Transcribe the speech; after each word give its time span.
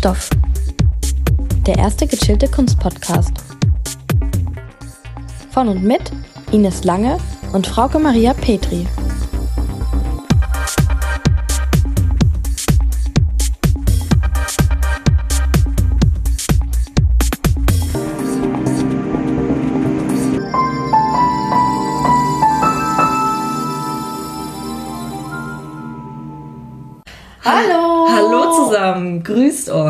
Kunststoff. 0.00 0.30
Der 1.66 1.76
erste 1.76 2.06
gechillte 2.06 2.48
Kunstpodcast. 2.48 3.32
Von 5.50 5.68
und 5.68 5.82
mit 5.82 6.00
Ines 6.52 6.84
Lange 6.84 7.18
und 7.52 7.66
Frauke 7.66 7.98
Maria 7.98 8.32
Petri. 8.32 8.86
Hallo! 27.44 28.06
Hallo 28.08 28.66
zusammen, 28.66 29.22
grüßt 29.22 29.70
euch 29.70 29.89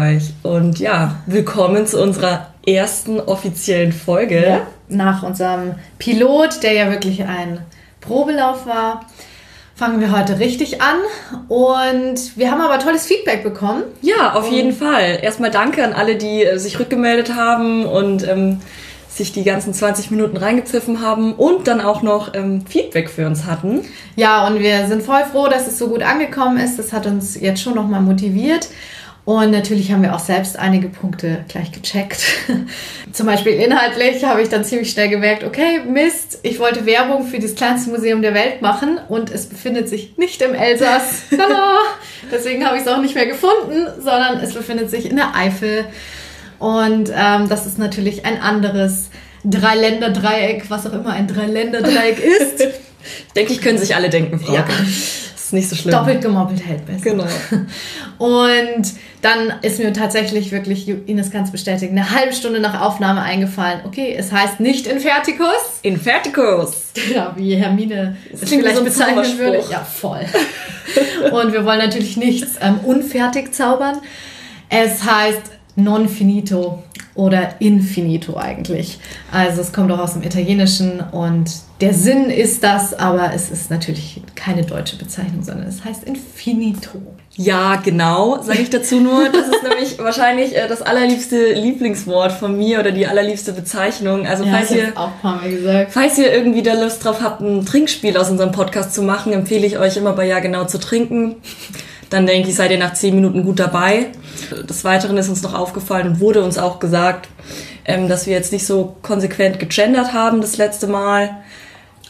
und 0.70 0.78
ja, 0.78 1.16
willkommen 1.26 1.84
zu 1.84 2.00
unserer 2.00 2.46
ersten 2.64 3.18
offiziellen 3.18 3.90
Folge. 3.90 4.40
Ja, 4.40 4.66
nach 4.88 5.24
unserem 5.24 5.74
Pilot, 5.98 6.62
der 6.62 6.74
ja 6.74 6.90
wirklich 6.92 7.24
ein 7.24 7.58
Probelauf 8.00 8.66
war, 8.66 9.04
fangen 9.74 9.98
wir 10.00 10.16
heute 10.16 10.38
richtig 10.38 10.80
an 10.80 10.98
und 11.48 12.36
wir 12.36 12.52
haben 12.52 12.60
aber 12.60 12.78
tolles 12.78 13.04
Feedback 13.04 13.42
bekommen. 13.42 13.82
Ja, 14.00 14.34
auf 14.34 14.48
jeden 14.48 14.72
Fall. 14.72 15.18
Erstmal 15.20 15.50
danke 15.50 15.82
an 15.82 15.92
alle, 15.92 16.14
die 16.14 16.44
äh, 16.44 16.56
sich 16.56 16.78
rückgemeldet 16.78 17.34
haben 17.34 17.84
und 17.84 18.28
ähm, 18.28 18.60
sich 19.08 19.32
die 19.32 19.42
ganzen 19.42 19.74
20 19.74 20.12
Minuten 20.12 20.36
reingepfiffen 20.36 21.02
haben 21.02 21.32
und 21.32 21.66
dann 21.66 21.80
auch 21.80 22.02
noch 22.02 22.32
ähm, 22.34 22.64
Feedback 22.64 23.10
für 23.10 23.26
uns 23.26 23.44
hatten. 23.46 23.80
Ja, 24.14 24.46
und 24.46 24.60
wir 24.60 24.86
sind 24.86 25.02
voll 25.02 25.24
froh, 25.32 25.48
dass 25.48 25.66
es 25.66 25.78
so 25.78 25.88
gut 25.88 26.02
angekommen 26.02 26.58
ist. 26.58 26.78
Das 26.78 26.92
hat 26.92 27.06
uns 27.06 27.40
jetzt 27.40 27.60
schon 27.60 27.74
nochmal 27.74 28.02
motiviert. 28.02 28.68
Und 29.30 29.52
natürlich 29.52 29.92
haben 29.92 30.02
wir 30.02 30.12
auch 30.12 30.18
selbst 30.18 30.58
einige 30.58 30.88
Punkte 30.88 31.44
gleich 31.46 31.70
gecheckt. 31.70 32.20
Zum 33.12 33.26
Beispiel 33.26 33.52
inhaltlich 33.52 34.24
habe 34.24 34.42
ich 34.42 34.48
dann 34.48 34.64
ziemlich 34.64 34.90
schnell 34.90 35.08
gemerkt, 35.08 35.44
okay, 35.44 35.82
Mist, 35.88 36.40
ich 36.42 36.58
wollte 36.58 36.84
Werbung 36.84 37.28
für 37.28 37.38
das 37.38 37.54
kleinste 37.54 37.90
Museum 37.90 38.22
der 38.22 38.34
Welt 38.34 38.60
machen 38.60 38.98
und 39.08 39.30
es 39.30 39.46
befindet 39.46 39.88
sich 39.88 40.18
nicht 40.18 40.42
im 40.42 40.52
Elsass. 40.52 41.22
Deswegen 42.32 42.66
habe 42.66 42.74
ich 42.76 42.82
es 42.82 42.88
auch 42.88 43.00
nicht 43.00 43.14
mehr 43.14 43.26
gefunden, 43.26 43.86
sondern 44.00 44.40
es 44.40 44.52
befindet 44.52 44.90
sich 44.90 45.08
in 45.08 45.14
der 45.14 45.32
Eifel. 45.36 45.84
Und 46.58 47.12
ähm, 47.16 47.48
das 47.48 47.66
ist 47.66 47.78
natürlich 47.78 48.26
ein 48.26 48.42
anderes 48.42 49.10
Dreiländerdreieck, 49.44 50.68
was 50.70 50.88
auch 50.88 50.92
immer 50.92 51.12
ein 51.12 51.28
Dreiländerdreieck 51.28 52.18
ist. 52.18 52.64
Denke 53.36 53.52
ich, 53.52 53.62
können 53.62 53.78
sich 53.78 53.94
alle 53.94 54.10
denken, 54.10 54.40
Frau. 54.40 54.54
Ja. 54.54 54.64
Ist 55.50 55.54
nicht 55.54 55.68
so 55.68 55.74
schlimm. 55.74 55.90
Doppelt 55.90 56.20
gemoppelt 56.20 56.64
hält 56.64 56.86
besser. 56.86 57.00
Genau. 57.02 57.24
Und 58.18 58.92
dann 59.20 59.52
ist 59.62 59.80
mir 59.80 59.92
tatsächlich 59.92 60.52
wirklich, 60.52 60.86
Ines 60.86 61.32
kann 61.32 61.42
es 61.42 61.50
bestätigen, 61.50 61.98
eine 61.98 62.08
halbe 62.08 62.32
Stunde 62.32 62.60
nach 62.60 62.80
Aufnahme 62.80 63.22
eingefallen, 63.22 63.80
okay, 63.84 64.14
es 64.16 64.30
heißt 64.30 64.60
nicht 64.60 64.86
Inferticus. 64.86 65.80
Inferticus. 65.82 66.92
Ja, 67.12 67.34
wie 67.36 67.56
Hermine 67.56 68.16
es 68.32 68.42
klingt 68.42 68.52
wie 68.52 68.56
vielleicht 68.58 68.76
so 68.76 68.84
bezeichnen 68.84 69.38
würde. 69.38 69.64
Ja, 69.68 69.80
voll. 69.80 70.24
Und 71.32 71.52
wir 71.52 71.64
wollen 71.64 71.80
natürlich 71.80 72.16
nichts 72.16 72.52
ähm, 72.60 72.78
unfertig 72.84 73.52
zaubern. 73.52 73.96
Es 74.68 75.02
heißt 75.02 75.42
non 75.74 76.08
finito 76.08 76.84
oder 77.14 77.60
infinito 77.60 78.36
eigentlich. 78.36 78.98
Also 79.32 79.60
es 79.60 79.72
kommt 79.72 79.90
auch 79.92 79.98
aus 79.98 80.14
dem 80.14 80.22
Italienischen 80.22 81.00
und 81.00 81.50
der 81.80 81.94
Sinn 81.94 82.26
ist 82.26 82.62
das, 82.62 82.94
aber 82.94 83.32
es 83.34 83.50
ist 83.50 83.70
natürlich 83.70 84.22
keine 84.34 84.62
deutsche 84.64 84.96
Bezeichnung, 84.96 85.42
sondern 85.42 85.66
es 85.66 85.84
heißt 85.84 86.04
infinito. 86.04 87.00
Ja, 87.36 87.76
genau, 87.76 88.42
sage 88.42 88.60
ich 88.60 88.70
dazu 88.70 89.00
nur. 89.00 89.28
Das 89.30 89.46
ist 89.46 89.62
nämlich 89.62 89.98
wahrscheinlich 90.02 90.54
äh, 90.54 90.68
das 90.68 90.82
allerliebste 90.82 91.54
Lieblingswort 91.54 92.32
von 92.32 92.58
mir 92.58 92.80
oder 92.80 92.90
die 92.90 93.06
allerliebste 93.06 93.52
Bezeichnung. 93.52 94.26
Also 94.26 94.44
Ja, 94.44 94.52
falls 94.52 94.70
ihr 94.72 94.92
auch 94.94 95.10
paar 95.22 95.36
Mal 95.36 95.50
gesagt. 95.50 95.92
Falls 95.92 96.18
ihr 96.18 96.32
irgendwie 96.32 96.62
da 96.62 96.74
Lust 96.74 97.04
drauf 97.04 97.22
habt, 97.22 97.40
ein 97.40 97.64
Trinkspiel 97.64 98.16
aus 98.16 98.30
unserem 98.30 98.52
Podcast 98.52 98.94
zu 98.94 99.02
machen, 99.02 99.32
empfehle 99.32 99.66
ich 99.66 99.78
euch 99.78 99.96
immer 99.96 100.12
bei 100.12 100.26
Ja 100.26 100.40
genau 100.40 100.66
zu 100.66 100.78
trinken. 100.78 101.36
Dann 102.10 102.26
denke 102.26 102.48
ich, 102.48 102.54
seid 102.56 102.70
ihr 102.72 102.78
nach 102.78 102.92
10 102.92 103.14
Minuten 103.14 103.44
gut 103.44 103.58
dabei. 103.60 104.06
Des 104.68 104.84
Weiteren 104.84 105.16
ist 105.16 105.28
uns 105.28 105.42
noch 105.42 105.54
aufgefallen 105.54 106.08
und 106.08 106.20
wurde 106.20 106.42
uns 106.44 106.58
auch 106.58 106.78
gesagt, 106.80 107.28
ähm, 107.84 108.08
dass 108.08 108.26
wir 108.26 108.34
jetzt 108.34 108.52
nicht 108.52 108.66
so 108.66 108.96
konsequent 109.02 109.58
gegendert 109.58 110.12
haben 110.12 110.40
das 110.40 110.56
letzte 110.56 110.86
Mal. 110.86 111.30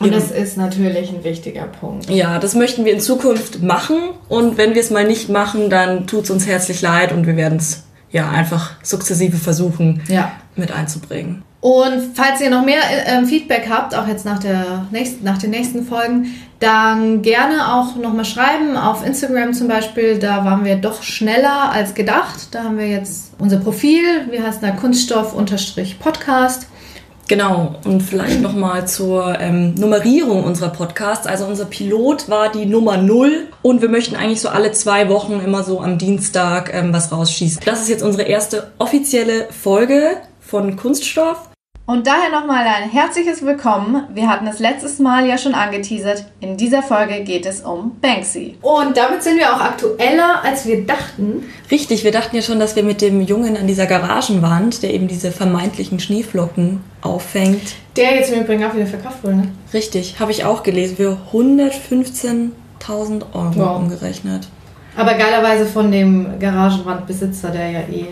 Und 0.01 0.15
das 0.15 0.31
ist 0.31 0.57
natürlich 0.57 1.11
ein 1.11 1.23
wichtiger 1.25 1.65
Punkt. 1.65 2.09
Ja, 2.09 2.39
das 2.39 2.55
möchten 2.55 2.87
wir 2.87 2.93
in 2.95 3.01
Zukunft 3.01 3.63
machen 3.63 3.99
und 4.31 4.57
wenn 4.57 4.75
wir 4.75 4.81
es 4.81 4.91
mal 4.91 5.07
nicht 5.07 5.29
machen, 5.29 5.69
dann 5.69 6.07
tut's 6.07 6.31
uns 6.31 6.47
herzlich 6.47 6.81
leid 6.81 7.13
und 7.13 7.27
wir 7.27 7.37
werden 7.37 7.59
es 7.59 7.85
ja 8.11 8.31
einfach 8.31 8.73
sukzessive 8.83 9.37
versuchen 9.37 10.03
Ja. 10.09 10.33
mit 10.57 10.73
einzubringen. 10.73 11.43
Und 11.61 12.13
falls 12.15 12.41
ihr 12.41 12.49
noch 12.49 12.65
mehr 12.65 12.81
ähm, 13.07 13.27
Feedback 13.27 13.69
habt, 13.69 13.95
auch 13.95 14.09
jetzt 14.09 14.25
nach, 14.25 14.39
der 14.39 14.87
nächsten, 14.93 15.25
nach 15.25 15.37
den 15.37 15.51
nächsten 15.51 15.85
Folgen, 15.85 16.35
dann 16.59 17.21
gerne 17.21 17.75
auch 17.75 17.97
nochmal 17.97 18.25
schreiben. 18.25 18.77
Auf 18.77 19.05
Instagram 19.07 19.53
zum 19.53 19.69
Beispiel, 19.69 20.19
da 20.19 20.45
waren 20.45 20.65
wir 20.65 20.77
doch 20.77 21.03
schneller 21.03 21.71
als 21.71 21.95
gedacht. 21.95 22.49
Da 22.53 22.65
haben 22.65 22.79
wir 22.79 22.89
jetzt 22.89 23.35
unser 23.39 23.59
Profil, 23.59 24.03
wie 24.31 24.41
heißt 24.41 24.63
da, 24.63 24.71
Kunststoff-Podcast. 24.71 26.67
Genau, 27.29 27.77
und 27.85 28.03
vielleicht 28.03 28.41
nochmal 28.41 28.89
zur 28.89 29.39
ähm, 29.39 29.75
Nummerierung 29.75 30.43
unserer 30.43 30.71
Podcasts. 30.71 31.29
Also 31.29 31.45
unser 31.45 31.67
Pilot 31.67 32.29
war 32.29 32.51
die 32.51 32.67
Nummer 32.67 32.97
0 32.97 33.47
und 33.63 33.83
wir 33.83 33.89
möchten 33.89 34.17
eigentlich 34.17 34.41
so 34.41 34.49
alle 34.49 34.73
zwei 34.73 35.09
Wochen 35.09 35.35
immer 35.35 35.63
so 35.63 35.81
am 35.81 35.97
Dienstag 35.97 36.75
ähm, 36.75 36.93
was 36.93 37.13
rausschießen. 37.13 37.63
Das 37.65 37.83
ist 37.83 37.89
jetzt 37.89 38.03
unsere 38.03 38.25
erste 38.25 38.73
offizielle 38.79 39.47
Folge 39.51 40.17
von 40.41 40.75
Kunststoff. 40.75 41.50
Und 41.91 42.07
daher 42.07 42.31
nochmal 42.31 42.65
ein 42.65 42.89
herzliches 42.89 43.45
Willkommen. 43.45 44.05
Wir 44.15 44.29
hatten 44.29 44.47
es 44.47 44.61
letztes 44.61 45.01
Mal 45.01 45.27
ja 45.27 45.37
schon 45.37 45.55
angeteasert. 45.55 46.25
In 46.39 46.57
dieser 46.57 46.85
Folge 46.85 47.25
geht 47.25 47.45
es 47.47 47.63
um 47.63 47.99
Banksy. 48.01 48.57
Und 48.63 48.97
damit 48.97 49.25
sind 49.25 49.39
wir 49.39 49.53
auch 49.53 49.61
aktueller, 49.61 50.41
als 50.45 50.67
wir 50.67 50.87
dachten. 50.87 51.43
Richtig, 51.69 52.05
wir 52.05 52.13
dachten 52.13 52.37
ja 52.37 52.43
schon, 52.43 52.61
dass 52.61 52.77
wir 52.77 52.85
mit 52.85 53.03
dem 53.03 53.21
Jungen 53.23 53.57
an 53.57 53.67
dieser 53.67 53.87
Garagenwand, 53.87 54.85
der 54.85 54.95
eben 54.95 55.09
diese 55.09 55.33
vermeintlichen 55.33 55.99
Schneeflocken 55.99 56.79
auffängt. 57.03 57.75
Der 57.97 58.15
jetzt 58.15 58.33
im 58.33 58.43
Übrigen 58.43 58.63
auch 58.63 58.75
wieder 58.77 58.87
verkauft 58.87 59.25
wurde. 59.25 59.39
Ne? 59.39 59.49
Richtig, 59.75 60.21
habe 60.21 60.31
ich 60.31 60.45
auch 60.45 60.63
gelesen, 60.63 60.95
für 60.97 61.19
115.000 61.33 62.53
Euro 63.35 63.57
Wow. 63.57 63.79
umgerechnet. 63.81 64.47
Aber 64.97 65.15
geilerweise 65.15 65.67
von 65.67 65.91
dem 65.91 66.39
Garagenwandbesitzer, 66.39 67.51
der 67.51 67.71
ja 67.71 67.81
eh. 67.81 68.07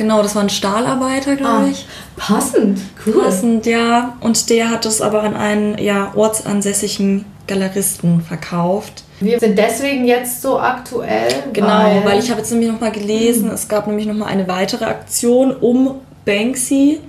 Genau, 0.00 0.22
das 0.22 0.34
war 0.34 0.40
ein 0.40 0.48
Stahlarbeiter, 0.48 1.36
glaube 1.36 1.68
ich. 1.72 1.84
passend. 2.16 2.80
Cool. 3.04 3.22
Passend, 3.22 3.66
ja. 3.66 4.16
Und 4.20 4.48
der 4.48 4.70
hat 4.70 4.86
es 4.86 5.02
aber 5.02 5.22
an 5.22 5.36
einen 5.36 5.76
ja, 5.76 6.12
ortsansässigen 6.14 7.26
Galeristen 7.46 8.22
verkauft. 8.22 9.04
Wir 9.20 9.38
sind 9.38 9.58
deswegen 9.58 10.06
jetzt 10.06 10.40
so 10.40 10.58
aktuell. 10.58 11.28
Genau, 11.52 12.00
weil, 12.02 12.18
ich 12.18 12.30
habe 12.30 12.40
jetzt 12.40 12.50
nämlich 12.50 12.70
nochmal 12.70 12.92
gelesen, 12.92 13.50
es 13.50 13.68
gab 13.68 13.88
nämlich 13.88 14.06
nochmal 14.06 14.28
eine 14.28 14.48
weitere 14.48 14.86
Aktion 14.86 15.54
um 15.54 15.96
Banksy. 16.24 17.00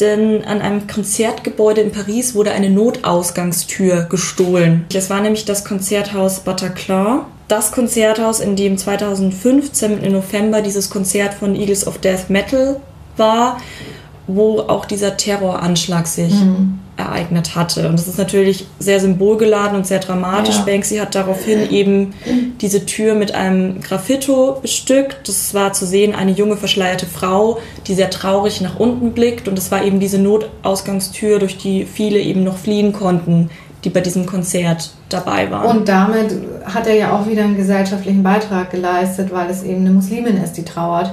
Denn 0.00 0.42
an 0.46 0.62
einem 0.62 0.86
Konzertgebäude 0.86 1.82
in 1.82 1.92
Paris 1.92 2.34
wurde 2.34 2.52
eine 2.52 2.70
Notausgangstür 2.70 4.04
gestohlen. 4.04 4.86
Es 4.94 5.10
war 5.10 5.20
nämlich 5.20 5.44
das 5.44 5.66
Konzerthaus 5.66 6.40
Bataclan. 6.40 7.26
Das 7.52 7.70
Konzerthaus, 7.70 8.40
in 8.40 8.56
dem 8.56 8.78
2015 8.78 10.02
im 10.02 10.12
November 10.12 10.62
dieses 10.62 10.88
Konzert 10.88 11.34
von 11.34 11.54
Eagles 11.54 11.86
of 11.86 11.98
Death 11.98 12.30
Metal 12.30 12.80
war, 13.18 13.58
wo 14.26 14.60
auch 14.60 14.86
dieser 14.86 15.18
Terroranschlag 15.18 16.06
sich 16.06 16.32
ereignet 16.96 17.54
hatte. 17.54 17.90
Und 17.90 17.98
das 17.98 18.08
ist 18.08 18.16
natürlich 18.16 18.64
sehr 18.78 19.00
symbolgeladen 19.00 19.76
und 19.76 19.86
sehr 19.86 19.98
dramatisch. 19.98 20.56
Ja. 20.56 20.62
Banksy 20.62 20.96
hat 20.96 21.14
daraufhin 21.14 21.70
eben 21.70 22.14
diese 22.62 22.86
Tür 22.86 23.14
mit 23.14 23.34
einem 23.34 23.82
Graffito 23.82 24.58
bestückt. 24.62 25.28
Das 25.28 25.52
war 25.52 25.74
zu 25.74 25.84
sehen 25.84 26.14
eine 26.14 26.30
junge 26.30 26.56
verschleierte 26.56 27.04
Frau, 27.04 27.58
die 27.86 27.92
sehr 27.92 28.08
traurig 28.08 28.62
nach 28.62 28.80
unten 28.80 29.12
blickt. 29.12 29.46
Und 29.46 29.58
es 29.58 29.70
war 29.70 29.84
eben 29.84 30.00
diese 30.00 30.18
Notausgangstür, 30.18 31.38
durch 31.38 31.58
die 31.58 31.84
viele 31.84 32.18
eben 32.18 32.44
noch 32.44 32.56
fliehen 32.56 32.94
konnten, 32.94 33.50
die 33.84 33.90
bei 33.90 34.00
diesem 34.00 34.26
Konzert 34.26 34.90
dabei 35.08 35.50
waren. 35.50 35.78
Und 35.78 35.88
damit 35.88 36.34
hat 36.64 36.86
er 36.86 36.94
ja 36.94 37.12
auch 37.12 37.26
wieder 37.26 37.44
einen 37.44 37.56
gesellschaftlichen 37.56 38.22
Beitrag 38.22 38.70
geleistet, 38.70 39.32
weil 39.32 39.50
es 39.50 39.62
eben 39.62 39.80
eine 39.80 39.90
Muslimin 39.90 40.36
ist, 40.42 40.52
die 40.52 40.64
trauert. 40.64 41.12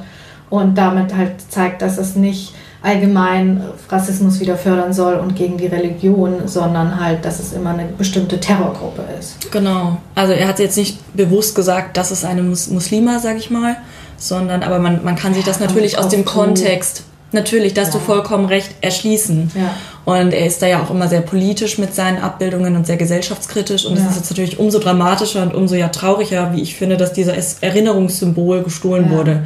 Und 0.50 0.77
damit 0.77 1.16
halt 1.16 1.33
zeigt, 1.50 1.81
dass 1.81 1.98
es 1.98 2.16
nicht 2.16 2.54
allgemein 2.81 3.62
Rassismus 3.89 4.39
wieder 4.39 4.56
fördern 4.56 4.94
soll 4.94 5.16
und 5.16 5.36
gegen 5.36 5.57
die 5.57 5.68
Religion, 5.68 6.48
sondern 6.48 7.00
halt, 7.00 7.25
dass 7.25 7.39
es 7.39 7.54
immer 7.54 7.71
eine 7.71 7.86
bestimmte 7.86 8.39
Terrorgruppe 8.39 9.04
ist. 9.19 9.51
Genau. 9.51 9.98
Also 10.16 10.33
er 10.33 10.48
hat 10.48 10.60
jetzt 10.60 10.77
nicht 10.77 10.98
bewusst 11.13 11.56
gesagt, 11.56 11.98
das 11.98 12.12
ist 12.12 12.24
eine 12.24 12.42
Mus 12.42 12.69
Muslima, 12.69 13.19
sag 13.19 13.38
ich 13.38 13.50
mal, 13.50 13.75
sondern 14.18 14.63
aber 14.63 14.80
man, 14.80 15.04
man 15.04 15.16
kann 15.16 15.33
sich 15.33 15.44
das 15.44 15.60
natürlich 15.60 15.98
aus 15.98 16.07
dem. 16.07 16.24
Kontext, 16.24 17.04
natürlich, 17.31 17.73
da 17.73 17.81
hast 17.81 17.93
du 17.93 17.97
Ja. 17.97 18.03
vollkommen 18.03 18.45
recht, 18.45 18.69
erschließen. 18.81 19.51
Ja. 19.55 19.75
Und 20.05 20.33
er 20.33 20.45
ist 20.47 20.61
da 20.61 20.67
ja 20.67 20.81
auch 20.81 20.89
immer 20.89 21.07
sehr 21.07 21.21
politisch 21.21 21.77
mit 21.77 21.93
seinen 21.93 22.17
Abbildungen 22.17 22.75
und 22.75 22.87
sehr 22.87 22.97
gesellschaftskritisch. 22.97 23.85
Und 23.85 23.93
es 23.97 24.03
Ja. 24.03 24.09
ist 24.09 24.15
jetzt 24.17 24.29
natürlich 24.31 24.57
umso 24.59 24.79
dramatischer 24.79 25.41
und 25.43 25.53
umso 25.53 25.75
ja 25.75 25.89
trauriger, 25.89 26.51
wie 26.53 26.61
ich 26.61 26.75
finde, 26.75 26.97
dass 26.97 27.13
dieser 27.13 27.37
Es- 27.37 27.57
Erinnerungssymbol 27.61 28.63
gestohlen 28.63 29.11
wurde. 29.11 29.45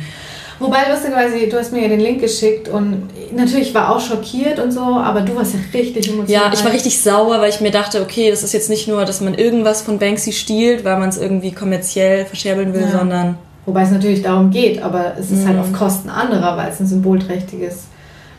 Wobei, 0.59 0.77
lustigerweise, 0.89 1.45
du 1.47 1.57
hast 1.57 1.73
mir 1.73 1.81
ja 1.81 1.89
den 1.89 1.99
Link 1.99 2.21
geschickt 2.21 2.69
und 2.69 3.09
natürlich 3.35 3.73
war 3.73 3.93
auch 3.93 3.99
schockiert 3.99 4.59
und 4.59 4.71
so, 4.71 4.79
aber 4.81 5.21
du 5.21 5.35
warst 5.35 5.53
ja 5.55 5.59
richtig 5.77 6.07
emotional. 6.07 6.45
Ja, 6.47 6.53
ich 6.53 6.63
war 6.63 6.71
richtig 6.71 7.01
sauer, 7.01 7.41
weil 7.41 7.49
ich 7.49 7.59
mir 7.59 7.71
dachte, 7.71 8.01
okay, 8.01 8.29
das 8.29 8.43
ist 8.43 8.53
jetzt 8.53 8.69
nicht 8.69 8.87
nur, 8.87 9.03
dass 9.03 9.19
man 9.19 9.33
irgendwas 9.33 9.81
von 9.81 9.97
Banksy 9.99 10.31
stiehlt, 10.31 10.85
weil 10.85 10.97
man 10.99 11.09
es 11.09 11.17
irgendwie 11.17 11.51
kommerziell 11.51 12.25
verscherbeln 12.25 12.73
will, 12.73 12.87
sondern 12.89 13.37
Wobei 13.65 13.83
es 13.83 13.91
natürlich 13.91 14.21
darum 14.21 14.51
geht, 14.51 14.81
aber 14.81 15.13
es 15.17 15.31
ist 15.31 15.45
halt 15.45 15.55
Mhm. 15.55 15.61
auf 15.61 15.73
Kosten 15.73 16.09
anderer, 16.09 16.57
weil 16.57 16.69
es 16.69 16.79
ein 16.81 16.85
symbolträchtiges, 16.87 17.85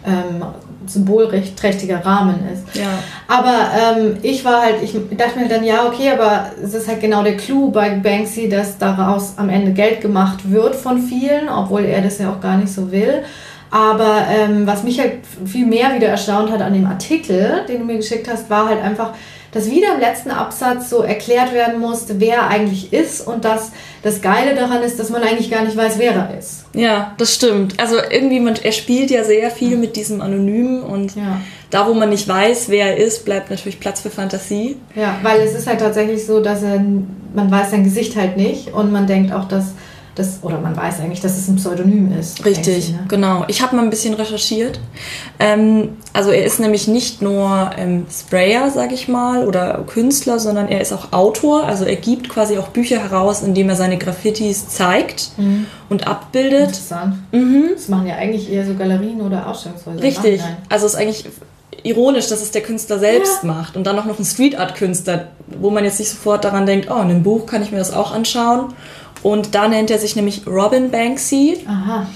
ähm, 0.06 0.42
symbolträchtiger 0.86 2.04
Rahmen 2.04 2.36
ist. 2.52 2.76
ja. 2.76 2.86
Aber 3.28 3.68
ähm, 3.98 4.16
ich 4.22 4.44
war 4.44 4.60
halt, 4.62 4.76
ich 4.82 4.92
dachte 5.16 5.38
mir 5.38 5.48
dann, 5.48 5.64
ja, 5.64 5.86
okay, 5.86 6.10
aber 6.10 6.46
es 6.62 6.74
ist 6.74 6.88
halt 6.88 7.00
genau 7.00 7.22
der 7.22 7.36
Clou 7.36 7.70
bei 7.70 7.90
Banksy, 7.90 8.48
dass 8.48 8.76
daraus 8.78 9.34
am 9.36 9.48
Ende 9.48 9.72
Geld 9.72 10.00
gemacht 10.00 10.50
wird 10.50 10.74
von 10.74 11.00
vielen, 11.00 11.48
obwohl 11.48 11.84
er 11.84 12.02
das 12.02 12.18
ja 12.18 12.30
auch 12.30 12.40
gar 12.40 12.56
nicht 12.56 12.72
so 12.72 12.90
will. 12.92 13.22
Aber 13.70 14.18
ähm, 14.30 14.66
was 14.66 14.82
mich 14.84 15.00
halt 15.00 15.14
viel 15.46 15.66
mehr 15.66 15.94
wieder 15.94 16.08
erstaunt 16.08 16.50
hat 16.52 16.60
an 16.62 16.74
dem 16.74 16.86
Artikel, 16.86 17.62
den 17.68 17.80
du 17.80 17.84
mir 17.86 17.96
geschickt 17.96 18.28
hast, 18.30 18.48
war 18.50 18.68
halt 18.68 18.82
einfach, 18.82 19.10
dass 19.54 19.70
wieder 19.70 19.94
im 19.94 20.00
letzten 20.00 20.30
Absatz 20.30 20.90
so 20.90 20.98
erklärt 21.02 21.54
werden 21.54 21.80
musste, 21.80 22.20
wer 22.20 22.34
er 22.34 22.48
eigentlich 22.48 22.92
ist 22.92 23.26
und 23.26 23.44
dass 23.44 23.70
das 24.02 24.20
Geile 24.20 24.54
daran 24.54 24.82
ist, 24.82 24.98
dass 24.98 25.08
man 25.10 25.22
eigentlich 25.22 25.50
gar 25.50 25.62
nicht 25.64 25.76
weiß, 25.76 25.94
wer 25.98 26.12
er 26.12 26.38
ist. 26.38 26.64
Ja, 26.74 27.14
das 27.16 27.34
stimmt. 27.34 27.80
Also 27.80 27.96
irgendwie, 28.10 28.40
man, 28.40 28.56
er 28.62 28.72
spielt 28.72 29.10
ja 29.10 29.24
sehr 29.24 29.50
viel 29.50 29.76
mit 29.76 29.96
diesem 29.96 30.20
Anonymen 30.20 30.82
und 30.82 31.14
Ja. 31.16 31.40
da, 31.70 31.88
wo 31.88 31.94
man 31.94 32.10
nicht 32.10 32.28
weiß, 32.28 32.68
wer 32.68 32.88
er 32.88 32.96
ist, 32.98 33.24
bleibt 33.24 33.48
natürlich 33.50 33.80
Platz 33.80 34.00
für 34.00 34.10
Fantasie. 34.10 34.76
Ja, 34.94 35.16
weil 35.22 35.40
es 35.40 35.54
ist 35.54 35.66
halt 35.66 35.78
tatsächlich 35.80 36.26
so, 36.26 36.40
dass 36.40 36.62
er, 36.62 36.80
man 37.34 37.50
weiß 37.50 37.70
sein 37.70 37.84
Gesicht 37.84 38.16
halt 38.16 38.36
nicht 38.36 38.74
und 38.74 38.92
man 38.92 39.06
denkt 39.06 39.32
auch, 39.32 39.46
dass 39.48 39.66
das, 40.14 40.38
oder 40.42 40.60
man 40.60 40.76
weiß 40.76 41.00
eigentlich, 41.00 41.20
dass 41.20 41.36
es 41.36 41.48
ein 41.48 41.56
Pseudonym 41.56 42.12
ist. 42.12 42.44
Richtig, 42.44 42.90
ne? 42.92 43.04
genau. 43.08 43.44
Ich 43.48 43.62
habe 43.62 43.74
mal 43.74 43.82
ein 43.82 43.90
bisschen 43.90 44.14
recherchiert. 44.14 44.78
Ähm, 45.40 45.96
also 46.12 46.30
er 46.30 46.44
ist 46.44 46.60
nämlich 46.60 46.86
nicht 46.86 47.20
nur 47.20 47.70
ähm, 47.76 48.06
Sprayer, 48.10 48.70
sag 48.70 48.92
ich 48.92 49.08
mal, 49.08 49.46
oder 49.46 49.84
Künstler, 49.86 50.38
sondern 50.38 50.68
er 50.68 50.80
ist 50.80 50.92
auch 50.92 51.12
Autor. 51.12 51.64
Also 51.64 51.84
er 51.84 51.96
gibt 51.96 52.28
quasi 52.28 52.58
auch 52.58 52.68
Bücher 52.68 52.98
heraus, 53.00 53.42
indem 53.42 53.68
er 53.68 53.76
seine 53.76 53.98
Graffitis 53.98 54.68
zeigt 54.68 55.32
Mhm. 55.36 55.66
und 55.88 56.06
abbildet. 56.06 56.68
Interessant. 56.68 57.16
Mhm. 57.32 57.70
Das 57.74 57.88
machen 57.88 58.06
ja 58.06 58.14
eigentlich 58.16 58.50
eher 58.52 58.64
so 58.66 58.74
Galerien 58.74 59.20
oder 59.20 59.46
Ausstellungshäuser. 59.48 60.02
Richtig. 60.02 60.40
Nein. 60.40 60.56
Also 60.68 60.86
es 60.86 60.94
ist 60.94 61.00
eigentlich 61.00 61.24
ironisch, 61.82 62.28
dass 62.28 62.40
es 62.40 62.50
der 62.50 62.62
Künstler 62.62 62.98
selbst 62.98 63.44
macht 63.44 63.76
und 63.76 63.84
dann 63.86 63.98
auch 63.98 64.04
noch 64.06 64.18
ein 64.18 64.24
Street 64.24 64.58
Art 64.58 64.74
Künstler, 64.76 65.28
wo 65.60 65.70
man 65.70 65.84
jetzt 65.84 65.98
nicht 65.98 66.08
sofort 66.10 66.44
daran 66.44 66.66
denkt, 66.66 66.88
oh, 66.90 66.94
in 66.94 67.00
einem 67.10 67.22
Buch 67.22 67.46
kann 67.46 67.62
ich 67.62 67.72
mir 67.72 67.78
das 67.78 67.92
auch 67.92 68.12
anschauen. 68.12 68.72
Und 69.22 69.54
da 69.54 69.68
nennt 69.68 69.90
er 69.90 69.98
sich 69.98 70.16
nämlich 70.16 70.46
Robin 70.46 70.90
Banksy. 70.90 71.64
Aha. 71.66 72.06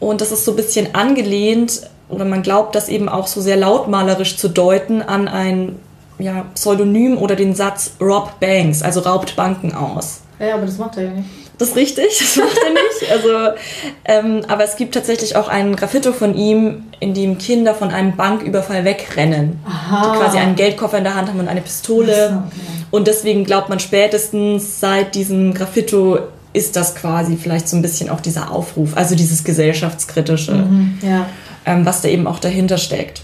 Und 0.00 0.20
das 0.20 0.32
ist 0.32 0.44
so 0.44 0.52
ein 0.52 0.56
bisschen 0.56 0.94
angelehnt, 0.94 1.82
oder 2.08 2.24
man 2.24 2.42
glaubt 2.42 2.74
das 2.74 2.88
eben 2.88 3.08
auch 3.08 3.26
so 3.26 3.40
sehr 3.40 3.56
lautmalerisch 3.56 4.36
zu 4.36 4.48
deuten, 4.48 5.02
an 5.02 5.28
ein 5.28 5.76
ja, 6.18 6.46
Pseudonym 6.54 7.18
oder 7.18 7.36
den 7.36 7.54
Satz 7.54 7.92
Rob 8.00 8.40
Banks, 8.40 8.82
also 8.82 9.00
raubt 9.00 9.36
Banken 9.36 9.74
aus. 9.74 10.20
Ja, 10.38 10.54
aber 10.54 10.66
das 10.66 10.78
macht 10.78 10.96
er 10.96 11.04
ja 11.04 11.10
nicht. 11.10 11.28
Das 11.58 11.70
ist 11.70 11.76
richtig, 11.76 12.18
das 12.18 12.36
macht 12.36 12.58
er 12.58 12.70
nicht. 12.70 12.84
Also, 13.10 13.56
ähm, 14.04 14.42
aber 14.48 14.64
es 14.64 14.76
gibt 14.76 14.94
tatsächlich 14.94 15.36
auch 15.36 15.48
ein 15.48 15.76
Graffito 15.76 16.12
von 16.12 16.34
ihm, 16.34 16.84
in 17.00 17.14
dem 17.14 17.38
Kinder 17.38 17.74
von 17.74 17.90
einem 17.90 18.16
Banküberfall 18.16 18.84
wegrennen. 18.84 19.58
Aha. 19.64 20.12
Die 20.12 20.18
quasi 20.18 20.38
einen 20.38 20.56
Geldkoffer 20.56 20.98
in 20.98 21.04
der 21.04 21.14
Hand 21.14 21.28
haben 21.28 21.40
und 21.40 21.48
eine 21.48 21.60
Pistole. 21.60 22.14
So, 22.14 22.36
okay. 22.36 22.84
Und 22.90 23.06
deswegen 23.06 23.44
glaubt 23.44 23.68
man 23.68 23.80
spätestens 23.80 24.80
seit 24.80 25.14
diesem 25.14 25.54
Graffito 25.54 26.18
ist 26.52 26.76
das 26.76 26.94
quasi 26.94 27.36
vielleicht 27.36 27.68
so 27.68 27.76
ein 27.76 27.82
bisschen 27.82 28.08
auch 28.10 28.20
dieser 28.20 28.50
Aufruf, 28.52 28.96
also 28.96 29.14
dieses 29.14 29.44
gesellschaftskritische, 29.44 30.52
Mhm. 30.54 30.98
Ja. 31.02 31.26
ähm, 31.66 31.84
was 31.86 32.00
da 32.00 32.08
eben 32.08 32.26
auch 32.26 32.38
dahinter 32.38 32.78
steckt. 32.78 33.22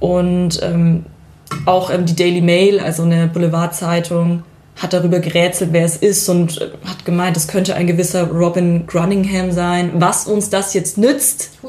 Und 0.00 0.60
ähm, 0.62 1.06
auch 1.64 1.90
ähm, 1.90 2.04
die 2.06 2.14
Daily 2.16 2.40
Mail, 2.42 2.80
also 2.80 3.02
eine 3.04 3.28
Boulevardzeitung, 3.28 4.42
hat 4.76 4.92
darüber 4.92 5.20
gerätselt, 5.20 5.70
wer 5.72 5.84
es 5.86 5.96
ist 5.96 6.28
und 6.28 6.60
äh, 6.60 6.66
hat 6.86 7.04
gemeint, 7.06 7.36
es 7.36 7.48
könnte 7.48 7.74
ein 7.76 7.86
gewisser 7.86 8.24
Robin 8.30 8.86
Grunningham 8.86 9.50
sein. 9.52 9.92
Was 9.94 10.26
uns 10.26 10.50
das 10.50 10.74
jetzt 10.74 10.98
nützt, 10.98 11.52
the 11.62 11.68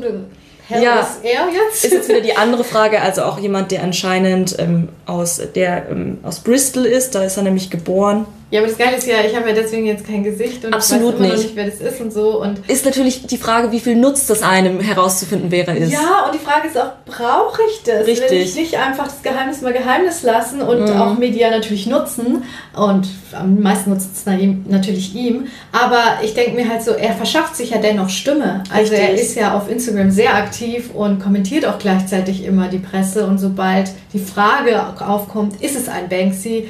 hell 0.67 0.83
Ja. 0.83 0.99
ist 0.99 1.19
er 1.23 1.47
jetzt? 1.53 1.85
ist 1.85 1.93
jetzt 1.93 2.09
wieder 2.09 2.19
die 2.19 2.35
andere 2.37 2.65
Frage. 2.65 3.01
Also 3.01 3.23
auch 3.23 3.39
jemand, 3.39 3.71
der 3.71 3.83
anscheinend 3.83 4.59
ähm, 4.59 4.89
aus, 5.05 5.39
der, 5.55 5.89
ähm, 5.89 6.17
aus 6.23 6.41
Bristol 6.41 6.83
ist, 6.85 7.15
da 7.15 7.23
ist 7.23 7.37
er 7.37 7.43
nämlich 7.43 7.69
geboren. 7.69 8.25
Ja, 8.49 8.59
aber 8.61 8.69
das 8.69 8.77
Geile 8.77 8.95
ist 8.97 9.05
ja, 9.07 9.15
ich 9.29 9.35
habe 9.35 9.49
ja 9.49 9.55
deswegen 9.55 9.85
jetzt 9.85 10.05
kein 10.07 10.23
Gesicht 10.23 10.63
und 10.63 10.73
Absolut 10.73 11.15
ich 11.15 11.19
weiß 11.19 11.19
immer 11.19 11.27
noch 11.27 11.35
nicht. 11.35 11.43
nicht, 11.47 11.55
wer 11.55 11.65
das 11.65 11.93
ist 11.93 12.01
und 12.01 12.13
so. 12.13 12.41
Und 12.41 12.59
Ist 12.69 12.85
natürlich 12.85 13.27
die 13.27 13.37
Frage, 13.37 13.71
wie 13.71 13.79
viel 13.79 13.95
nutzt 13.95 14.29
es 14.29 14.41
einem 14.41 14.79
herauszufinden, 14.79 15.51
wer 15.51 15.67
er 15.67 15.75
ist. 15.75 15.91
Ja, 15.91 16.25
und 16.25 16.33
die 16.33 16.39
Frage 16.39 16.67
ist 16.67 16.77
auch, 16.77 16.91
brauche 17.05 17.61
ich 17.69 17.83
das? 17.83 18.05
Will 18.07 18.13
Richtig. 18.17 18.45
ich 18.49 18.55
nicht 18.55 18.77
einfach 18.77 19.05
das 19.05 19.21
Geheimnis 19.21 19.61
mal 19.61 19.73
Geheimnis 19.73 20.23
lassen 20.23 20.61
und 20.61 20.85
Mhm. 20.85 21.01
auch 21.01 21.17
Media 21.17 21.49
natürlich 21.49 21.87
nutzen? 21.87 22.43
Und 22.75 23.07
am 23.33 23.59
meisten 23.61 23.89
nutzt 23.89 24.11
es 24.15 24.25
natürlich 24.25 25.13
ihm. 25.13 25.47
Aber 25.73 26.19
ich 26.23 26.33
denke 26.33 26.51
mir 26.55 26.69
halt 26.69 26.83
so, 26.83 26.91
er 26.91 27.13
verschafft 27.13 27.55
sich 27.55 27.71
ja 27.71 27.79
dennoch 27.79 28.09
Stimme. 28.09 28.63
Also 28.73 28.93
er 28.93 29.09
Richtig. 29.09 29.21
ist 29.29 29.35
ja 29.35 29.55
auf 29.57 29.69
Instagram 29.69 30.09
sehr 30.11 30.33
aktiv 30.35 30.91
und 30.93 31.21
kommentiert 31.21 31.65
auch 31.65 31.79
gleichzeitig 31.79 32.45
immer 32.45 32.69
die 32.69 32.79
Presse. 32.79 33.25
Und 33.25 33.39
sobald 33.39 33.89
die 34.13 34.19
Frage 34.19 34.81
aufkommt, 35.05 35.61
ist 35.61 35.75
es 35.75 35.89
ein 35.89 36.07
Banksy? 36.07 36.67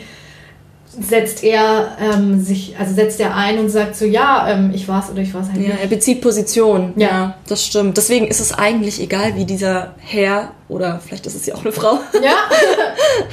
Setzt 1.00 1.44
er 1.44 1.96
ähm, 2.02 2.40
sich, 2.42 2.76
also 2.80 2.94
setzt 2.94 3.20
er 3.20 3.36
ein 3.36 3.60
und 3.60 3.70
sagt 3.70 3.96
so, 3.96 4.06
ja, 4.06 4.48
ähm, 4.50 4.72
ich 4.74 4.88
war's 4.88 5.10
oder 5.12 5.22
ich 5.22 5.34
war's 5.34 5.48
halt 5.48 5.58
Ja, 5.62 5.70
nicht. 5.74 5.82
er 5.82 5.88
bezieht 5.88 6.22
Position. 6.22 6.94
Ja. 6.96 7.36
das 7.48 7.64
stimmt. 7.66 7.98
Deswegen 7.98 8.28
ist 8.28 8.40
es 8.40 8.54
eigentlich 8.54 9.00
egal, 9.02 9.36
wie 9.36 9.46
dieser 9.46 9.94
Herr 10.00 10.52
oder 10.70 11.00
vielleicht 11.06 11.26
ist 11.28 11.36
es 11.36 11.46
ja 11.46 11.56
auch 11.56 11.62
eine 11.64 11.72
Frau 11.72 12.00
Ja, 12.24 12.38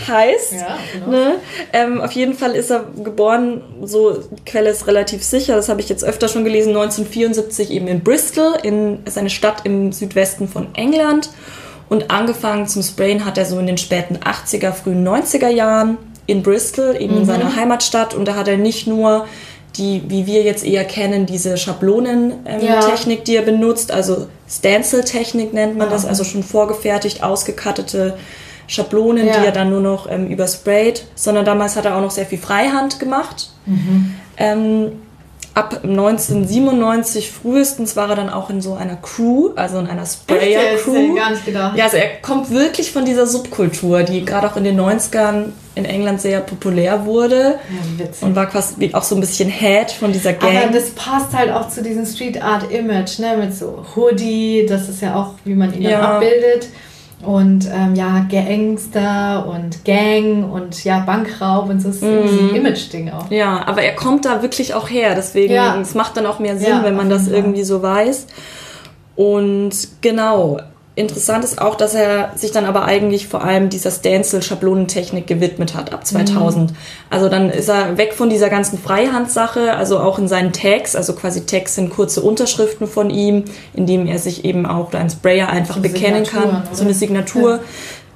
heißt. 0.08 0.52
ja 0.52 0.78
genau. 0.92 1.06
Ne? 1.10 1.34
Ähm, 1.72 2.00
auf 2.00 2.12
jeden 2.12 2.34
Fall 2.34 2.52
ist 2.52 2.70
er 2.70 2.84
geboren, 3.02 3.62
so 3.82 4.12
die 4.12 4.44
Quelle 4.44 4.70
ist 4.70 4.86
relativ 4.86 5.22
sicher, 5.24 5.56
das 5.56 5.68
habe 5.68 5.80
ich 5.80 5.88
jetzt 5.88 6.04
öfter 6.04 6.28
schon 6.28 6.44
gelesen, 6.44 6.70
1974 6.70 7.70
eben 7.70 7.88
in 7.88 8.02
Bristol, 8.02 8.54
in 8.62 9.04
ist 9.04 9.18
eine 9.18 9.30
Stadt 9.30 9.62
im 9.64 9.92
Südwesten 9.92 10.48
von 10.48 10.74
England. 10.74 11.30
Und 11.88 12.10
angefangen 12.10 12.66
zum 12.66 12.82
Sprayen 12.82 13.24
hat 13.26 13.36
er 13.38 13.44
so 13.44 13.58
in 13.58 13.66
den 13.66 13.76
späten 13.78 14.16
80er, 14.16 14.72
frühen 14.72 15.06
90er 15.06 15.48
Jahren 15.48 15.98
in 16.26 16.42
Bristol, 16.42 16.96
eben 16.98 17.18
in 17.18 17.24
seiner 17.24 17.54
Heimatstadt. 17.56 18.14
Und 18.14 18.26
da 18.26 18.34
hat 18.36 18.48
er 18.48 18.56
nicht 18.56 18.86
nur 18.86 19.26
die, 19.76 20.02
wie 20.08 20.26
wir 20.26 20.42
jetzt 20.42 20.64
eher 20.64 20.84
kennen, 20.84 21.26
diese 21.26 21.56
Schablonentechnik, 21.56 22.46
ähm, 22.46 22.64
Ja. 22.64 23.24
Die 23.26 23.36
er 23.36 23.42
benutzt, 23.42 23.90
also 23.90 24.28
Stencil-Technik 24.48 25.52
nennt 25.52 25.76
man 25.76 25.90
das, 25.90 26.04
Ah. 26.04 26.08
also 26.08 26.24
schon 26.24 26.42
vorgefertigt, 26.42 27.22
ausgekattete 27.22 28.16
Schablonen, 28.66 29.26
Ja. 29.26 29.38
die 29.40 29.46
er 29.46 29.52
dann 29.52 29.70
nur 29.70 29.80
noch 29.80 30.08
ähm, 30.10 30.28
übersprayt, 30.28 31.04
sondern 31.16 31.44
damals 31.44 31.76
hat 31.76 31.84
er 31.84 31.96
auch 31.96 32.00
noch 32.00 32.10
sehr 32.12 32.24
viel 32.26 32.38
Freihand 32.38 32.98
gemacht. 33.00 33.50
Mhm. 33.66 34.14
Ähm, 34.36 34.92
ab 35.54 35.80
1997 35.84 37.30
frühestens 37.30 37.96
war 37.96 38.10
er 38.10 38.16
dann 38.16 38.30
auch 38.30 38.50
in 38.50 38.60
so 38.60 38.74
einer 38.74 38.96
Crew, 38.96 39.50
also 39.56 39.78
in 39.78 39.86
einer 39.86 40.04
Sprayer-Crew. 40.06 41.10
ich 41.12 41.16
gar 41.16 41.30
nicht 41.30 41.44
gedacht. 41.44 41.76
Ja, 41.76 41.84
also 41.84 41.96
er 41.96 42.08
kommt 42.22 42.50
wirklich 42.50 42.90
von 42.92 43.04
dieser 43.04 43.26
Subkultur, 43.26 44.02
die 44.02 44.24
gerade 44.24 44.48
auch 44.50 44.56
in 44.56 44.64
den 44.64 44.78
90ern 44.80 45.46
in 45.76 45.84
England 45.84 46.20
sehr 46.20 46.40
populär 46.40 47.04
wurde 47.04 47.58
Ja, 47.68 48.04
witzig. 48.04 48.22
und 48.22 48.36
war 48.36 48.46
quasi 48.46 48.90
auch 48.94 49.02
so 49.02 49.14
ein 49.16 49.20
bisschen 49.20 49.48
Head 49.48 49.90
von 49.90 50.12
dieser 50.12 50.30
Aber 50.30 50.50
Gang. 50.52 50.72
das 50.72 50.90
passt 50.90 51.32
halt 51.32 51.50
auch 51.50 51.68
zu 51.68 51.82
diesem 51.82 52.06
Street 52.06 52.40
Art 52.42 52.70
Image, 52.70 53.18
ne? 53.18 53.36
Mit 53.38 53.54
so 53.54 53.84
Hoodie, 53.96 54.66
das 54.68 54.88
ist 54.88 55.02
ja 55.02 55.14
auch, 55.16 55.34
wie 55.44 55.54
man 55.54 55.72
ihn 55.74 55.82
Ja. 55.82 56.16
abbildet. 56.16 56.68
Und 57.26 57.68
ähm, 57.72 57.94
ja, 57.94 58.26
Gangster 58.30 59.46
und 59.46 59.84
Gang 59.84 60.50
und 60.52 60.84
ja, 60.84 61.00
Bankraub 61.00 61.68
und 61.70 61.80
so 61.80 61.88
ist 61.88 62.02
Mhm. 62.02 62.50
ein 62.50 62.56
Image-Ding 62.56 63.10
auch. 63.10 63.30
Ja, 63.30 63.66
aber 63.66 63.82
er 63.82 63.94
kommt 63.94 64.24
da 64.24 64.42
wirklich 64.42 64.74
auch 64.74 64.88
her. 64.90 65.14
Deswegen, 65.16 65.54
Ja. 65.54 65.76
es 65.80 65.94
macht 65.94 66.16
dann 66.16 66.26
auch 66.26 66.38
mehr 66.38 66.56
Sinn, 66.58 66.68
Ja, 66.68 66.82
wenn 66.84 66.96
man 66.96 67.08
das 67.10 67.28
irgendwie 67.28 67.64
so 67.64 67.82
weiß. 67.82 68.26
Und 69.16 69.72
genau, 70.00 70.58
interessant 70.96 71.44
ist 71.44 71.60
auch, 71.60 71.74
dass 71.74 71.94
er 71.94 72.32
sich 72.36 72.52
dann 72.52 72.66
aber 72.66 72.84
eigentlich 72.84 73.26
vor 73.26 73.42
allem 73.42 73.68
dieser 73.68 73.90
Stencil-Schablonentechnik 73.90 75.26
gewidmet 75.26 75.74
hat 75.74 75.92
ab 75.92 76.06
2000. 76.06 76.70
Mhm. 76.70 76.76
Also 77.10 77.28
dann 77.28 77.50
ist 77.50 77.68
er 77.68 77.96
weg 77.98 78.12
von 78.14 78.30
dieser 78.30 78.48
ganzen 78.48 78.78
Freihandsache, 78.78 79.74
also 79.74 79.98
auch 79.98 80.18
in 80.18 80.28
seinen 80.28 80.52
Tags, 80.52 80.94
also 80.94 81.14
quasi 81.14 81.46
Tags 81.46 81.74
sind 81.74 81.90
kurze 81.90 82.22
Unterschriften 82.22 82.86
von 82.86 83.10
ihm, 83.10 83.44
in 83.72 83.86
dem 83.86 84.06
er 84.06 84.18
sich 84.18 84.44
eben 84.44 84.66
auch 84.66 84.90
da 84.90 85.00
als 85.00 85.14
Sprayer 85.14 85.48
einfach 85.48 85.76
So 85.76 85.82
bekennen 85.82 86.24
kann. 86.24 86.42
Signaturen, 86.42 86.74
So 86.74 86.82
eine 86.82 86.90
oder? 86.90 86.98
Signatur. 86.98 87.60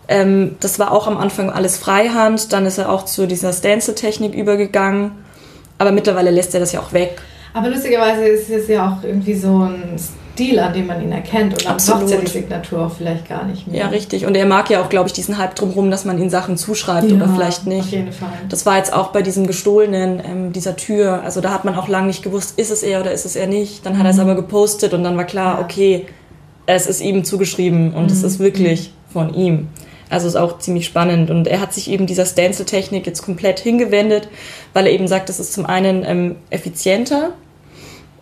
Ähm, 0.06 0.56
das 0.60 0.78
war 0.78 0.92
auch 0.92 1.06
am 1.06 1.18
Anfang 1.18 1.50
alles 1.50 1.76
Freihand, 1.76 2.52
dann 2.52 2.64
ist 2.64 2.78
er 2.78 2.90
auch 2.90 3.04
zu 3.04 3.26
dieser 3.26 3.52
Stencil-Technik 3.52 4.34
übergegangen. 4.34 5.10
Aber 5.78 5.92
mittlerweile 5.92 6.30
lässt 6.30 6.54
er 6.54 6.60
das 6.60 6.72
ja 6.72 6.80
auch 6.80 6.92
weg. 6.92 7.20
Aber 7.54 7.68
lustigerweise 7.68 8.24
ist 8.24 8.50
es 8.50 8.68
ja 8.68 8.88
auch 8.88 9.04
irgendwie 9.04 9.34
so 9.34 9.48
ein 9.48 9.96
Deal, 10.38 10.58
an 10.58 10.72
dem 10.72 10.86
man 10.86 11.02
ihn 11.02 11.12
erkennt. 11.12 11.52
Und 11.54 11.66
dann 11.66 11.76
braucht 11.76 12.10
ja 12.10 12.16
die 12.18 12.26
Signatur 12.26 12.86
auch 12.86 12.92
vielleicht 12.92 13.28
gar 13.28 13.44
nicht 13.44 13.66
mehr. 13.66 13.80
Ja, 13.80 13.86
richtig. 13.88 14.24
Und 14.26 14.34
er 14.36 14.46
mag 14.46 14.70
ja 14.70 14.82
auch, 14.82 14.88
glaube 14.88 15.08
ich, 15.08 15.12
diesen 15.12 15.36
Hype 15.38 15.54
drumherum, 15.54 15.90
dass 15.90 16.04
man 16.04 16.18
ihn 16.18 16.30
Sachen 16.30 16.56
zuschreibt 16.56 17.10
Ja, 17.10 17.16
oder 17.16 17.28
vielleicht 17.28 17.60
Auf 17.60 17.66
nicht. 17.66 17.90
jeden 17.90 18.12
Fall. 18.12 18.28
Das 18.48 18.64
war 18.66 18.76
jetzt 18.76 18.92
auch 18.92 19.08
bei 19.08 19.22
diesem 19.22 19.46
gestohlenen, 19.46 20.22
ähm, 20.24 20.52
dieser 20.52 20.76
Tür. 20.76 21.22
Also 21.24 21.40
da 21.40 21.50
hat 21.52 21.64
man 21.64 21.74
auch 21.74 21.88
lange 21.88 22.06
nicht 22.08 22.22
gewusst, 22.22 22.58
ist 22.58 22.70
es 22.70 22.82
er 22.82 23.00
oder 23.00 23.12
ist 23.12 23.24
es 23.24 23.36
er 23.36 23.46
nicht. 23.46 23.84
Dann 23.84 23.98
hat 23.98 24.04
er 24.06 24.10
es 24.10 24.18
aber 24.18 24.34
gepostet 24.34 24.94
und 24.94 25.04
dann 25.04 25.16
war 25.16 25.24
klar, 25.24 25.54
Mhm. 25.54 25.58
Ja. 25.60 25.64
okay, 25.64 26.06
es 26.66 26.86
ist 26.86 27.00
ihm 27.00 27.24
zugeschrieben 27.24 27.94
und 27.94 28.10
es 28.10 28.22
ist 28.22 28.38
wirklich 28.38 28.92
von 29.12 29.32
ihm. 29.34 29.68
Also 30.10 30.26
ist 30.26 30.36
auch 30.36 30.58
ziemlich 30.58 30.86
spannend. 30.86 31.30
Und 31.30 31.46
er 31.48 31.60
hat 31.60 31.74
sich 31.74 31.90
eben 31.90 32.06
dieser 32.06 32.24
Stencil-Technik 32.24 33.06
jetzt 33.06 33.22
komplett 33.22 33.58
hingewendet, 33.60 34.28
weil 34.72 34.86
er 34.86 34.92
eben 34.92 35.06
sagt, 35.08 35.28
das 35.28 35.38
ist 35.40 35.52
zum 35.52 35.66
einen 35.66 36.04
ähm, 36.06 36.36
effizienter 36.50 37.30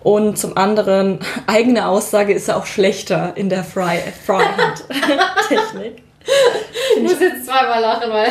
und 0.06 0.38
zum 0.38 0.56
anderen, 0.56 1.18
eigene 1.48 1.88
Aussage 1.88 2.32
ist 2.32 2.48
er 2.48 2.56
auch 2.58 2.66
schlechter 2.66 3.32
in 3.34 3.48
der 3.48 3.64
Fry- 3.64 4.00
Freihand-Technik. 4.26 5.96
Ich 6.96 7.02
muss 7.04 7.20
jetzt 7.20 7.46
zweimal 7.46 7.80
lachen, 7.80 8.10
weil 8.10 8.28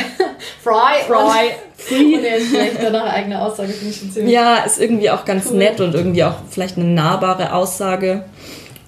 Fry, 0.61 1.01
Fry, 1.07 1.95
und, 1.97 2.15
und 2.15 2.23
er 2.25 2.35
ist 2.35 2.49
schlechter 2.49 2.89
nach 2.89 3.05
eigener 3.05 3.41
Aussage, 3.41 3.71
finde 3.71 3.91
ich 3.93 3.97
schon 4.01 4.11
ziemlich 4.11 4.33
Ja, 4.33 4.57
ist 4.65 4.81
irgendwie 4.81 5.09
auch 5.11 5.23
ganz 5.23 5.49
Cool. 5.49 5.55
nett 5.59 5.79
und 5.79 5.95
irgendwie 5.95 6.25
auch 6.25 6.33
vielleicht 6.49 6.75
eine 6.77 6.87
nahbare 6.87 7.53
Aussage. 7.53 8.25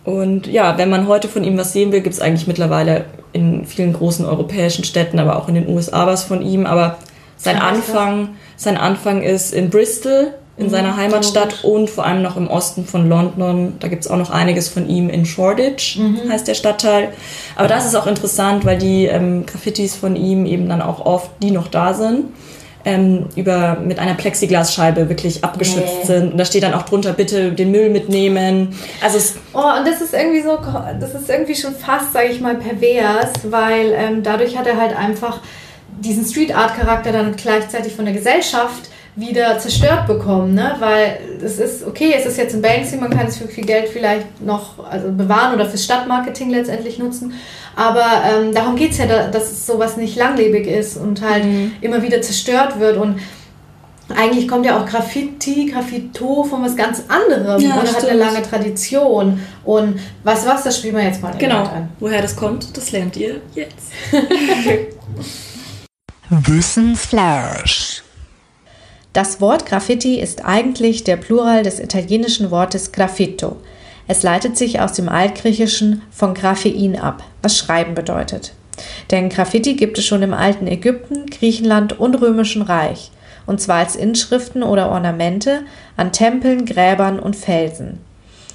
Und 0.03 0.45
ja, 0.47 0.77
wenn 0.77 0.89
man 0.89 1.07
heute 1.07 1.29
von 1.29 1.45
ihm 1.45 1.57
was 1.57 1.71
sehen 1.71 1.93
will, 1.93 2.01
gibt 2.01 2.15
es 2.15 2.19
eigentlich 2.21 2.47
mittlerweile 2.47 3.05
in 3.31 3.65
vielen 3.65 3.93
großen 3.93 4.25
europäischen 4.25 4.83
Städten, 4.83 5.19
aber 5.19 5.37
auch 5.37 5.47
in 5.47 5.55
den 5.55 5.69
USA 5.69 6.05
was 6.05 6.25
von 6.25 6.41
ihm. 6.41 6.65
Aber 6.65 6.97
sein? 7.37 7.61
Anfang, 7.61 8.35
sein 8.57 8.75
Anfang 8.75 9.21
ist 9.21 9.53
in 9.53 9.69
Bristol, 9.69 10.33
in 10.57 10.69
seiner 10.71 10.97
Heimatstadt 10.97 11.61
logisch. 11.61 11.63
und 11.63 11.89
vor 11.89 12.05
allem 12.05 12.21
noch 12.23 12.35
im 12.35 12.47
Osten 12.47 12.83
von 12.85 13.07
London. 13.07 13.75
Da 13.79 13.87
gibt 13.89 14.03
es 14.05 14.09
auch 14.09 14.17
noch 14.17 14.31
einiges 14.31 14.69
von 14.69 14.89
ihm 14.89 15.09
in 15.09 15.25
Shoreditch, 15.25 15.99
heißt 16.29 16.47
der 16.47 16.55
Stadtteil. 16.55 17.09
Aber 17.55 17.67
das 17.67 17.85
ist 17.85 17.95
auch 17.95 18.07
interessant, 18.07 18.65
weil 18.65 18.77
die 18.79 19.05
ähm, 19.05 19.45
Graffitis 19.45 19.95
von 19.95 20.15
ihm 20.15 20.45
eben 20.45 20.67
dann 20.67 20.81
auch 20.81 21.05
oft, 21.05 21.29
die 21.43 21.51
noch 21.51 21.67
da 21.67 21.93
sind, 21.93 22.25
ähm, 22.85 23.25
über, 23.35 23.77
mit 23.83 23.99
einer 23.99 24.15
Plexiglasscheibe 24.15 25.09
wirklich 25.09 25.43
abgeschützt 25.43 25.99
Nee. 26.01 26.05
sind. 26.05 26.31
Und 26.31 26.37
da 26.39 26.45
steht 26.45 26.63
dann 26.63 26.73
auch 26.73 26.83
drunter, 26.83 27.13
bitte 27.13 27.51
den 27.51 27.69
Müll 27.69 27.89
mitnehmen. 27.91 28.75
Also 29.03 29.19
Oh, 29.53 29.59
und 29.59 29.85
das 29.87 30.01
ist 30.01 30.13
irgendwie 30.13 30.41
so, 30.41 30.57
das 30.99 31.13
ist 31.13 31.29
irgendwie 31.29 31.55
schon 31.55 31.75
fast, 31.75 32.13
sage 32.13 32.29
ich 32.29 32.41
mal, 32.41 32.55
pervers, 32.55 33.31
weil 33.51 33.91
ähm, 33.95 34.23
dadurch 34.23 34.57
hat 34.57 34.65
er 34.65 34.77
halt 34.77 34.97
einfach 34.97 35.39
diesen 35.99 36.25
Street 36.25 36.55
Art 36.55 36.75
Charakter 36.79 37.11
dann 37.11 37.35
gleichzeitig 37.35 37.93
von 37.93 38.05
der 38.05 38.13
Gesellschaft 38.13 38.89
wieder 39.17 39.57
zerstört 39.57 40.05
bekommen, 40.05 40.53
ne? 40.53 40.75
Weil 40.79 41.19
es 41.43 41.57
ist 41.57 41.85
okay, 41.85 42.13
es 42.15 42.25
ist 42.25 42.37
jetzt 42.37 42.53
ein 42.55 42.61
Banksy, 42.61 42.97
man 42.97 43.09
kann 43.09 43.25
es 43.25 43.37
für 43.37 43.47
viel 43.47 43.65
Geld 43.65 43.89
vielleicht 43.89 44.41
noch 44.41 44.87
also 44.89 45.11
bewahren 45.11 45.55
oder 45.55 45.65
fürs 45.65 45.83
Stadtmarketing 45.83 46.51
letztendlich 46.51 46.99
nutzen, 46.99 47.33
aber 47.75 48.05
ähm, 48.25 48.53
darum 48.53 48.75
geht 48.75 48.91
es 48.91 48.99
ja, 48.99 49.07
da, 49.07 49.27
dass 49.27 49.65
sowas 49.65 49.97
nicht 49.97 50.15
langlebig 50.15 50.67
ist 50.67 50.97
und 50.97 51.21
halt 51.21 51.43
immer 51.81 52.03
wieder 52.03 52.21
zerstört 52.21 52.79
wird 52.79 52.97
und 52.97 53.19
eigentlich 54.15 54.47
kommt 54.47 54.65
ja 54.65 54.79
auch 54.79 54.85
Graffiti, 54.85 55.65
Graffito 55.65 56.43
von 56.43 56.63
was 56.63 56.77
ganz 56.77 57.03
anderem 57.09 57.59
Ja, 57.61 57.75
und 57.75 57.93
hat 57.93 58.05
eine 58.07 58.17
lange 58.17 58.41
Tradition. 58.41 59.41
Und 59.65 59.97
du 59.97 60.01
was, 60.23 60.63
das 60.63 60.77
spielen 60.77 60.95
wir 60.95 61.03
jetzt 61.03 61.21
mal 61.21 61.35
genau, 61.37 61.63
an. 61.63 61.89
woher 61.99 62.21
das 62.21 62.37
kommt, 62.37 62.77
das 62.77 62.93
lernt 62.93 63.17
ihr 63.17 63.41
jetzt. 63.53 63.91
Wissensflash. 66.29 68.03
Das 69.13 69.41
Wort 69.41 69.65
Graffiti 69.65 70.19
ist 70.19 70.45
eigentlich 70.45 71.03
der 71.03 71.17
Plural 71.17 71.63
des 71.63 71.79
italienischen 71.79 72.51
Wortes 72.51 72.91
graffito. 72.91 73.57
Es 74.07 74.23
leitet 74.23 74.57
sich 74.57 74.79
aus 74.79 74.93
dem 74.93 75.09
Altgriechischen 75.09 76.01
von 76.11 76.33
Graphein 76.33 76.97
ab, 76.97 77.23
was 77.41 77.57
Schreiben 77.57 77.93
bedeutet. 77.93 78.53
Denn 79.11 79.29
Graffiti 79.29 79.73
gibt 79.73 79.97
es 79.97 80.05
schon 80.05 80.21
im 80.21 80.33
alten 80.33 80.67
Ägypten, 80.67 81.25
Griechenland 81.25 81.99
und 81.99 82.15
Römischen 82.21 82.61
Reich, 82.61 83.11
und 83.45 83.59
zwar 83.59 83.77
als 83.77 83.95
Inschriften 83.95 84.63
oder 84.63 84.91
Ornamente 84.91 85.61
an 85.95 86.11
Tempeln, 86.11 86.65
Gräbern 86.65 87.19
und 87.19 87.35
Felsen. 87.35 87.99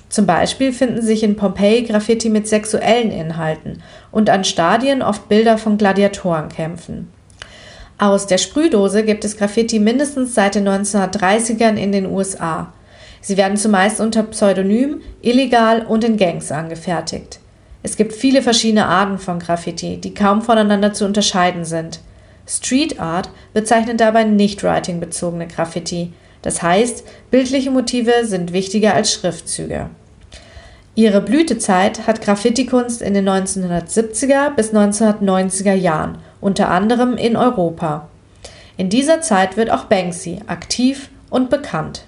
Zum 0.09 0.27
Beispiel 0.27 0.73
finden 0.73 1.01
sich 1.01 1.23
in 1.23 1.37
Pompeji 1.37 1.85
Graffiti 1.85 2.29
mit 2.29 2.47
sexuellen 2.47 3.11
Inhalten 3.11 3.83
und 4.11 4.29
an 4.29 4.45
Stadien 4.45 5.03
oft 5.03 5.29
Bilder 5.29 5.57
von 5.57 5.79
Gladiatorenkämpfen. 5.79 7.09
Aus 8.03 8.27
der 8.27 8.39
Sprühdose 8.39 9.05
gibt 9.05 9.25
es 9.25 9.37
Graffiti 9.37 9.79
mindestens 9.79 10.35
seit 10.35 10.57
den 10.57 10.69
1930ern 10.69 11.77
in 11.77 11.93
den 11.93 12.07
USA. 12.07 12.73
Sie 13.21 13.37
werden 13.37 13.57
zumeist 13.57 14.01
unter 14.01 14.25
Pseudonym, 14.25 15.03
illegal 15.21 15.87
und 15.87 16.03
in 16.03 16.17
Gangs 16.17 16.51
angefertigt. 16.51 17.39
Es 17.85 17.97
gibt 17.97 18.13
viele 18.13 18.43
verschiedene 18.43 18.87
Arten 18.87 19.19
von 19.19 19.39
Graffiti, 19.39 19.99
die 19.99 20.15
kaum 20.15 20.43
voneinander 20.43 20.93
zu 20.93 21.05
unterscheiden 21.05 21.65
sind. 21.65 22.01
Street 22.45 22.99
Art 22.99 23.31
bezeichnet 23.55 24.01
dabei 24.01 24.25
nicht 24.25 24.65
writing-bezogene 24.65 25.47
Graffiti. 25.47 26.13
Das 26.43 26.61
heißt, 26.61 27.05
bildliche 27.31 27.71
Motive 27.71 28.25
sind 28.25 28.53
wichtiger 28.53 28.95
als 28.95 29.13
Schriftzüge. 29.13 29.91
Ihre 30.97 31.21
Blütezeit 31.21 32.09
hat 32.09 32.21
Graffitikunst 32.21 33.01
in 33.01 33.15
den 33.15 33.29
1970er 33.29 34.51
bis 34.57 34.75
1990er 34.75 35.75
Jahren, 35.75 36.19
unter 36.43 36.69
anderem 36.71 37.17
in 37.17 37.37
Europa. 37.37 38.09
In 38.77 38.91
dieser 38.91 39.23
Zeit 39.23 39.57
wird 39.57 39.71
auch 39.71 39.85
Banksy 39.85 40.41
aktiv 40.47 41.09
und 41.31 41.49
bekannt. 41.49 42.05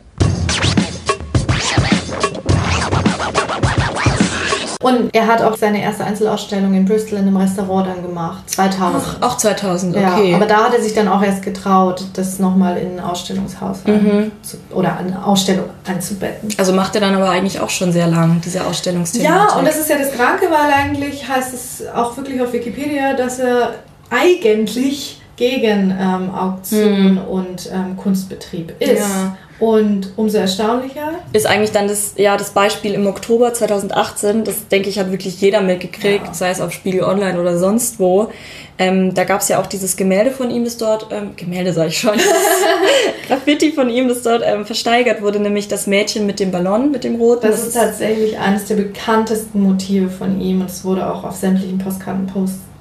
Und 4.83 5.15
er 5.15 5.27
hat 5.29 5.41
auch 5.41 5.57
seine 5.57 5.81
erste 5.81 6.05
Einzelausstellung 6.05 6.75
in 6.75 6.85
Bristol 6.85 7.19
in 7.19 7.27
einem 7.27 7.39
Restaurant 7.39 7.87
dann 7.89 8.03
gemacht, 8.03 8.51
2000. 8.51 9.23
Auch 9.23 9.39
2000, 9.39 9.97
Ja, 9.97 10.13
okay. 10.15 10.35
aber 10.35 10.45
da 10.45 10.65
hat 10.65 10.75
er 10.75 10.83
sich 10.83 10.93
dann 10.93 11.09
auch 11.09 11.23
erst 11.23 11.41
getraut, 11.43 12.05
das 12.13 12.39
nochmal 12.39 12.77
in 12.77 12.99
ein 12.99 13.01
Ausstellungshaus 13.01 13.79
Mhm. 13.87 14.31
zu, 14.43 14.59
oder 14.75 14.99
eine 14.99 15.25
Ausstellung 15.25 15.71
einzubetten. 15.87 16.51
also 16.59 16.75
macht 16.75 16.95
er 16.97 17.01
dann 17.01 17.15
aber 17.15 17.31
eigentlich 17.31 17.61
auch 17.61 17.71
schon 17.71 17.93
sehr 17.93 18.09
lang, 18.09 18.43
diese 18.45 18.63
Ausstellungsthematik. 18.67 19.35
Ja, 19.53 19.57
und 19.59 19.67
das 19.67 19.79
ist 19.79 19.89
ja 19.89 19.97
das 19.97 20.13
Kranke, 20.13 20.47
weil 20.51 20.71
eigentlich 20.71 21.27
heißt 21.27 21.55
es 21.55 21.85
auch 21.95 22.15
wirklich 22.19 22.43
auf 22.43 22.53
Wikipedia, 22.53 23.15
dass 23.15 23.39
er 23.39 23.77
eigentlich 24.11 25.21
gegen 25.37 25.91
ähm, 25.99 26.31
Auktion 26.35 27.19
und 27.19 27.69
ähm, 27.73 27.97
Kunstbetrieb 27.97 28.73
ist. 28.79 29.01
Ja. 29.01 29.37
Und 29.61 30.13
umso 30.17 30.39
erstaunlicher. 30.39 31.13
ist 31.33 31.47
eigentlich 31.47 31.71
dann 31.71 31.87
das, 31.87 32.15
ja, 32.17 32.37
das 32.37 32.51
Beispiel 32.51 32.93
im 32.95 33.07
Oktober 33.07 33.55
2018, 33.55 34.43
das 34.43 34.67
denke 34.67 34.89
ich 34.89 34.99
hat 34.99 35.13
wirklich 35.13 35.41
jeder 35.41 35.61
mitgekriegt, 35.61 36.27
Ja. 36.27 36.35
sei 36.35 36.51
es 36.51 36.61
auf 36.61 36.73
Spiegel 36.73 37.05
Online 37.05 37.41
oder 37.41 37.57
sonst 37.57 38.01
wo. 38.01 38.31
Ähm, 38.79 39.15
da 39.15 39.23
gab 39.23 39.41
es 39.41 39.49
ja 39.49 39.61
auch 39.61 39.67
dieses 39.67 39.97
Gemälde 39.97 40.33
von 40.33 40.51
ihm, 40.51 40.65
das 40.65 40.77
dort, 40.77 41.07
ähm, 41.13 41.37
Gemälde 41.37 41.73
sag 41.73 41.89
ich 41.89 41.99
schon, 41.99 42.15
Graffiti 43.29 43.71
von 43.71 43.89
ihm, 43.89 44.09
das 44.09 44.23
dort 44.23 44.43
ähm, 44.45 44.67
versteigert 44.67 45.23
wurde, 45.23 45.39
nämlich 45.39 45.69
das 45.69 45.87
Mädchen 45.87 46.27
mit 46.27 46.41
dem 46.41 46.51
Ballon, 46.51 46.91
mit 46.91 47.05
dem 47.05 47.15
roten. 47.17 47.47
Das 47.47 47.63
ist 47.65 47.75
tatsächlich 47.75 48.37
eines 48.39 48.65
der 48.67 48.75
bekanntesten 48.75 49.63
Motive 49.63 50.11
von 50.11 50.41
ihm 50.41 50.61
und 50.63 50.71
es 50.71 50.85
wurde 50.85 51.09
auch 51.09 51.23
auf 51.23 51.37
sämtlichen 51.37 51.79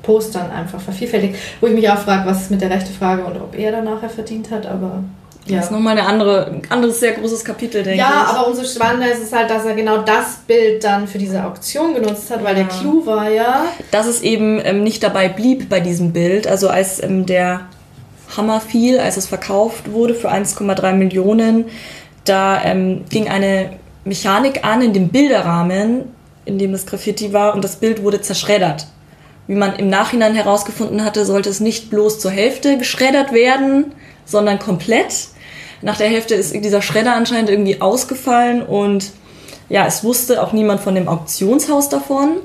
Postkartenpostern 0.03 0.51
einfach 0.51 0.79
vervielfältigt. 0.79 1.35
Wo 1.59 1.67
ich 1.67 1.73
mich 1.73 1.89
auch 1.89 1.97
frage, 1.97 2.29
was 2.29 2.43
ist 2.43 2.51
mit 2.51 2.61
der 2.61 2.69
rechte 2.69 2.91
Frage 2.91 3.23
und 3.23 3.35
ob 3.37 3.57
er 3.57 3.71
da 3.71 3.81
nachher 3.81 4.09
verdient 4.09 4.51
hat, 4.51 4.65
aber 4.65 5.03
ja. 5.45 5.57
Das 5.57 5.65
ist 5.65 5.71
nochmal 5.71 5.97
eine 5.97 6.07
andere, 6.07 6.45
ein 6.47 6.61
anderes 6.69 7.01
sehr 7.01 7.11
großes 7.13 7.43
Kapitel, 7.43 7.83
denke 7.83 7.99
Ja, 7.99 8.27
ich. 8.29 8.33
aber 8.37 8.47
umso 8.47 8.63
spannender 8.63 9.11
ist 9.11 9.21
es 9.23 9.33
halt, 9.33 9.49
dass 9.49 9.65
er 9.65 9.73
genau 9.73 9.97
das 9.97 10.37
Bild 10.47 10.81
dann 10.85 11.05
für 11.05 11.17
diese 11.17 11.43
Auktion 11.43 11.93
genutzt 11.95 12.31
hat, 12.31 12.45
weil 12.45 12.55
der 12.55 12.65
Clou 12.65 13.05
war 13.05 13.29
ja, 13.29 13.65
dass 13.91 14.07
es 14.07 14.21
eben 14.21 14.61
ähm, 14.63 14.83
nicht 14.83 15.03
dabei 15.03 15.27
blieb 15.27 15.67
bei 15.67 15.81
diesem 15.81 16.13
Bild. 16.13 16.47
Also 16.47 16.69
als 16.69 17.03
ähm, 17.03 17.25
der 17.25 17.61
Hammer 18.37 18.61
fiel, 18.61 18.99
als 18.99 19.17
es 19.17 19.27
verkauft 19.27 19.91
wurde 19.91 20.15
für 20.15 20.31
1,3 20.31 20.93
Millionen, 20.93 21.65
da 22.23 22.63
ähm, 22.63 23.03
ging 23.09 23.27
eine 23.27 23.71
Mechanik 24.05 24.63
an 24.63 24.81
in 24.81 24.93
dem 24.93 25.09
Bilderrahmen, 25.09 26.05
in 26.45 26.57
dem 26.57 26.71
das 26.71 26.85
Graffiti 26.85 27.33
war, 27.33 27.53
und 27.53 27.65
das 27.65 27.75
Bild 27.75 28.01
wurde 28.01 28.21
zerschreddert. 28.21 28.87
Wie 29.47 29.55
man 29.55 29.75
im 29.75 29.89
Nachhinein 29.89 30.35
herausgefunden 30.35 31.03
hatte, 31.03 31.25
sollte 31.25 31.49
es 31.49 31.59
nicht 31.59 31.89
bloß 31.89 32.19
zur 32.19 32.31
Hälfte 32.31 32.77
geschreddert 32.77 33.33
werden, 33.33 33.93
sondern 34.25 34.59
komplett. 34.59 35.27
Nach 35.81 35.97
der 35.97 36.07
Hälfte 36.07 36.35
ist 36.35 36.53
dieser 36.53 36.81
Schredder 36.81 37.13
anscheinend 37.15 37.49
irgendwie 37.49 37.81
ausgefallen 37.81 38.61
und 38.61 39.11
ja, 39.69 39.85
es 39.85 40.03
wusste 40.03 40.41
auch 40.41 40.53
niemand 40.53 40.81
von 40.81 40.95
dem 40.95 41.07
Auktionshaus 41.07 41.89
davon. 41.89 42.37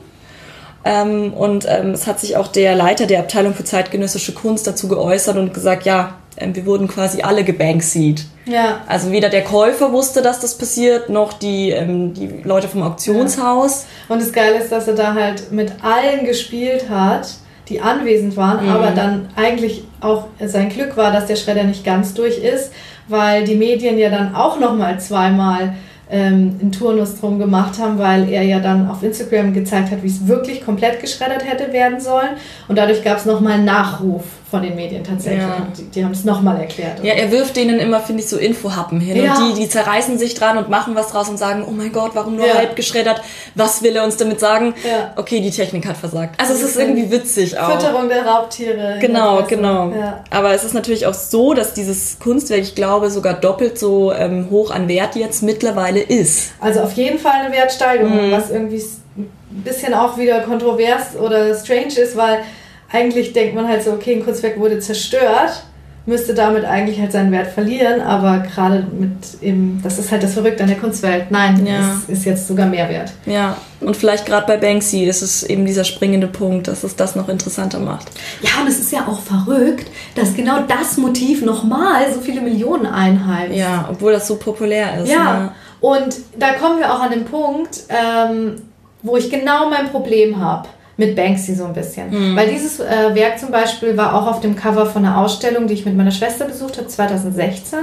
Ähm, 0.85 1.33
und 1.35 1.67
ähm, 1.69 1.91
es 1.91 2.07
hat 2.07 2.21
sich 2.21 2.37
auch 2.37 2.49
der 2.49 2.75
Leiter 2.75 3.07
der 3.07 3.21
Abteilung 3.21 3.55
für 3.55 3.65
zeitgenössische 3.65 4.33
Kunst 4.33 4.67
dazu 4.67 4.89
geäußert 4.89 5.37
und 5.37 5.53
gesagt, 5.53 5.85
ja, 5.85 6.15
wir 6.41 6.67
wurden 6.67 6.89
quasi 6.89 7.23
alle 7.23 7.45
gebankseed. 7.45 8.25
ja, 8.47 8.81
Also 8.87 9.11
weder 9.13 9.29
der 9.29 9.43
Käufer 9.45 9.93
wusste, 9.93 10.23
dass 10.23 10.41
das 10.41 10.57
passiert, 10.57 11.09
noch 11.09 11.33
die, 11.33 11.71
ähm, 11.71 12.15
die 12.15 12.29
Leute 12.45 12.69
vom 12.69 12.83
Auktionshaus. 12.83 13.87
Und 14.09 14.21
das 14.23 14.33
Geile 14.33 14.57
ist, 14.59 14.71
dass 14.73 14.89
er 14.89 14.95
da 14.95 15.15
halt 15.15 15.51
mit 15.53 15.73
allen 15.83 16.25
gespielt 16.27 16.89
hat, 16.91 17.29
die 17.69 17.81
anwesend 17.81 18.37
waren, 18.37 18.65
Mhm. 18.65 18.73
aber 18.73 18.91
dann 18.93 19.29
eigentlich 19.37 19.85
auch 20.01 20.25
sein 20.45 20.69
Glück 20.71 20.97
war, 20.97 21.13
dass 21.13 21.27
der 21.27 21.37
Schredder 21.37 21.65
nicht 21.65 21.85
ganz 21.85 22.15
durch 22.15 22.39
ist, 22.39 22.73
weil 23.09 23.45
die 23.45 23.55
Medien 23.57 23.99
ja 23.99 24.09
dann 24.11 24.35
auch 24.35 24.59
nochmal 24.59 24.99
zweimal 25.01 25.75
ähm, 26.11 26.57
einen 26.59 26.73
Turnus 26.73 27.21
drum 27.21 27.39
gemacht 27.39 27.79
haben, 27.79 27.99
weil 27.99 28.31
er 28.31 28.43
ja 28.43 28.61
dann 28.61 28.89
auf 28.89 29.03
Instagram 29.03 29.53
gezeigt 29.53 29.91
hat, 29.91 30.03
wie 30.03 30.07
es 30.07 30.27
wirklich 30.27 30.65
komplett 30.65 31.01
geschreddert 31.01 31.45
hätte 31.45 31.71
werden 31.75 32.01
sollen. 32.01 32.31
Und 32.67 32.79
dadurch 32.79 33.05
gab 33.05 33.19
es 33.19 33.27
nochmal 33.27 33.53
einen 33.55 33.67
Nachruf 33.67 34.23
von 34.51 34.63
den 34.63 34.75
Medien 34.77 35.05
tatsächlich. 35.05 35.43
Ja. 35.43 35.67
Die, 35.77 35.85
die 35.85 36.05
haben 36.05 36.13
es 36.13 36.25
nochmal 36.25 36.59
erklärt. 36.59 37.05
Ja, 37.05 37.13
er 37.15 37.31
wirft 37.31 37.57
denen 37.57 37.79
immer, 37.81 38.01
finde 38.01 38.23
ich, 38.23 38.29
so 38.29 38.39
Infohappen 38.39 38.99
hin. 38.99 39.23
Ja. 39.23 39.35
Und 39.35 39.57
die, 39.57 39.61
die 39.61 39.69
zerreißen 39.69 40.19
sich 40.19 40.35
dran 40.35 40.57
und 40.57 40.71
machen 40.71 40.95
was 40.95 41.09
draus 41.11 41.29
und 41.29 41.37
sagen, 41.39 41.65
oh 41.69 41.71
mein 41.71 41.93
Gott, 41.93 42.13
warum 42.15 42.37
nur 42.37 42.47
Ja. 42.47 42.55
halb 42.55 42.75
geschreddert? 42.75 43.21
Was 43.55 43.83
will 43.83 43.95
er 43.95 44.05
uns 44.05 44.17
damit 44.17 44.41
sagen? 44.41 44.75
Ja. 44.89 45.13
Okay, 45.17 45.41
die 45.41 45.51
Technik 45.51 45.87
hat 45.87 45.99
versagt. 45.99 46.41
Also 46.41 46.55
es 46.55 46.63
ist 46.63 46.79
irgendwie 46.79 47.11
witzig 47.11 47.59
auch. 47.59 47.73
Fütterung 47.79 48.09
der 48.09 48.25
Raubtiere. 48.25 48.97
Genau, 49.01 49.43
genau. 49.47 49.93
Aber 50.31 50.55
es 50.55 50.65
ist 50.65 50.73
natürlich 50.75 51.07
auch 51.07 51.15
so, 51.15 51.53
dass 51.53 51.75
dieses 51.75 52.19
Kunstwerk, 52.19 52.63
ich 52.63 52.75
glaube, 52.75 53.11
sogar 53.11 53.35
doppelt 53.35 53.79
so 53.79 54.13
ähm, 54.13 54.49
hoch 54.51 54.71
an 54.71 54.89
Wert 54.89 55.15
jetzt 55.15 55.43
mittlerweile 55.43 56.01
ist. 56.01 56.53
Also 56.61 56.81
auf 56.81 56.93
jeden 56.93 57.19
Fall 57.19 57.33
eine 57.45 57.55
Wertsteigerung, 57.55 58.31
was 58.31 58.51
irgendwie 58.51 58.83
ein 59.17 59.63
bisschen 59.63 59.93
auch 59.93 60.17
wieder 60.17 60.41
kontrovers 60.41 61.17
oder 61.21 61.55
strange 61.55 61.99
ist, 61.99 62.17
weil 62.17 62.39
eigentlich 62.91 63.33
denkt 63.33 63.55
man 63.55 63.69
halt 63.69 63.83
so, 63.83 63.93
okay, 63.93 64.15
ein 64.15 64.25
Kunstwerk 64.25 64.59
wurde 64.59 64.79
zerstört, 64.81 65.65
müsste 66.07 66.33
damit 66.33 66.65
eigentlich 66.65 66.99
halt 66.99 67.13
seinen 67.13 67.31
Wert 67.33 67.49
verlieren, 67.49 68.01
aber 68.01 68.39
gerade 68.39 68.87
mit 68.99 69.11
eben, 69.43 69.79
das 69.83 69.99
ist 69.99 70.11
halt 70.11 70.23
das 70.23 70.33
Verrückte 70.33 70.63
an 70.63 70.71
der 70.71 70.79
Kunstwelt. 70.79 71.31
Nein, 71.31 71.67
Ja. 71.67 71.81
es 72.03 72.09
ist 72.09 72.25
jetzt 72.25 72.49
sogar 72.49 72.65
mehr 72.67 72.89
wert. 72.89 73.13
Ja, 73.27 73.59
und 73.83 73.95
vielleicht 73.95 74.25
gerade 74.25 74.47
bei 74.47 74.57
Banksy, 74.57 75.05
das 75.05 75.21
ist 75.21 75.43
eben 75.43 75.67
dieser 75.67 75.85
springende 75.85 76.27
Punkt, 76.27 76.67
dass 76.67 76.83
es 76.83 76.97
das 76.97 77.15
noch 77.15 77.29
interessanter 77.29 77.79
macht. 77.79 78.07
Ja, 78.41 78.63
und 78.63 78.69
es 78.69 78.79
ist 78.79 78.91
ja 78.91 79.01
auch 79.07 79.21
verrückt, 79.21 79.91
dass 80.15 80.35
genau 80.35 80.61
das 80.67 80.97
Motiv 80.97 81.43
nochmal 81.45 82.11
so 82.15 82.21
viele 82.23 82.41
Millionen 82.41 82.87
einheimst. 82.87 83.55
Ja, 83.59 83.87
obwohl 83.91 84.13
das 84.13 84.27
so 84.27 84.37
populär 84.37 85.03
ist. 85.03 85.11
Ja, 85.11 85.41
Ne? 85.41 85.53
und 85.81 86.17
da 86.39 86.55
kommen 86.55 86.79
wir 86.79 86.91
auch 86.91 87.01
an 87.03 87.11
den 87.11 87.27
Punkt, 87.27 87.81
ähm, 87.91 88.63
wo 89.03 89.19
ich 89.19 89.29
genau 89.31 89.69
mein 89.69 89.91
Problem 89.91 90.41
habe 90.41 90.69
mit 90.99 91.15
Banksy 91.15 91.55
so 91.55 91.65
ein 91.65 91.73
bisschen. 91.73 92.11
Weil 92.37 92.51
dieses 92.51 92.81
äh, 92.81 93.15
Werk 93.15 93.39
zum 93.39 93.53
Beispiel 93.53 93.97
war 93.97 94.15
auch 94.15 94.27
auf 94.27 94.41
dem 94.41 94.57
Cover 94.57 94.85
von 94.85 95.05
einer 95.05 95.19
Ausstellung, 95.19 95.69
die 95.69 95.75
ich 95.75 95.87
mit 95.87 95.97
meiner 95.97 96.11
Schwester 96.11 96.45
besucht 96.45 96.77
habe, 96.77 96.89
2016. 96.89 97.79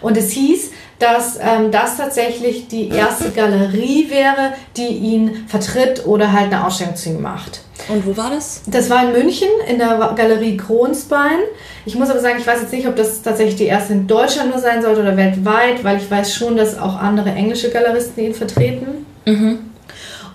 Und 0.00 0.16
es 0.16 0.30
hieß, 0.30 0.70
dass 1.00 1.36
ähm, 1.36 1.72
das 1.72 1.96
tatsächlich 1.96 2.68
die 2.68 2.88
erste 2.90 3.30
Galerie 3.30 4.08
wäre, 4.08 4.54
die 4.76 4.86
ihn 4.86 5.46
vertritt 5.48 6.06
oder 6.06 6.32
halt 6.32 6.52
eine 6.52 6.64
Ausstellung 6.64 6.94
zu 6.94 7.10
ihm 7.10 7.20
macht. 7.20 7.62
Und 7.88 8.06
wo 8.06 8.16
war 8.16 8.30
das? 8.30 8.62
Das 8.68 8.88
war 8.88 9.04
in 9.04 9.12
München 9.12 9.48
in 9.68 9.78
der 9.78 10.12
Galerie 10.14 10.56
Kronsbein. 10.56 11.40
Ich 11.84 11.96
muss 11.96 12.08
aber 12.08 12.20
sagen, 12.20 12.36
ich 12.38 12.46
weiß 12.46 12.60
jetzt 12.60 12.72
nicht, 12.72 12.86
ob 12.86 12.94
das 12.94 13.20
tatsächlich 13.22 13.56
die 13.56 13.66
erste 13.66 13.94
in 13.94 14.06
Deutschland 14.06 14.50
nur 14.50 14.60
sein 14.60 14.80
sollte 14.80 15.00
oder 15.00 15.16
weltweit, 15.16 15.82
weil 15.82 15.96
ich 15.96 16.08
weiß 16.08 16.32
schon, 16.32 16.56
dass 16.56 16.78
auch 16.78 16.96
andere 16.96 17.30
englische 17.30 17.70
Galeristen 17.70 18.22
ihn 18.24 18.34
vertreten. 18.34 19.04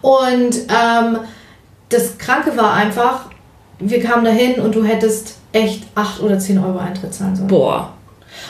Und 0.02 0.56
ähm, 0.68 1.20
das 1.90 2.18
Kranke 2.18 2.56
war 2.56 2.74
einfach, 2.74 3.26
wir 3.80 4.02
kamen 4.02 4.26
dahin 4.26 4.62
und 4.62 4.76
du 4.76 4.84
hättest 4.84 5.36
echt 5.52 5.84
8 5.96 6.22
oder 6.22 6.40
10 6.40 6.60
Euro 6.60 6.78
Eintritt 6.78 7.14
zahlen 7.14 7.36
sollen. 7.36 7.48
Boah. 7.48 7.94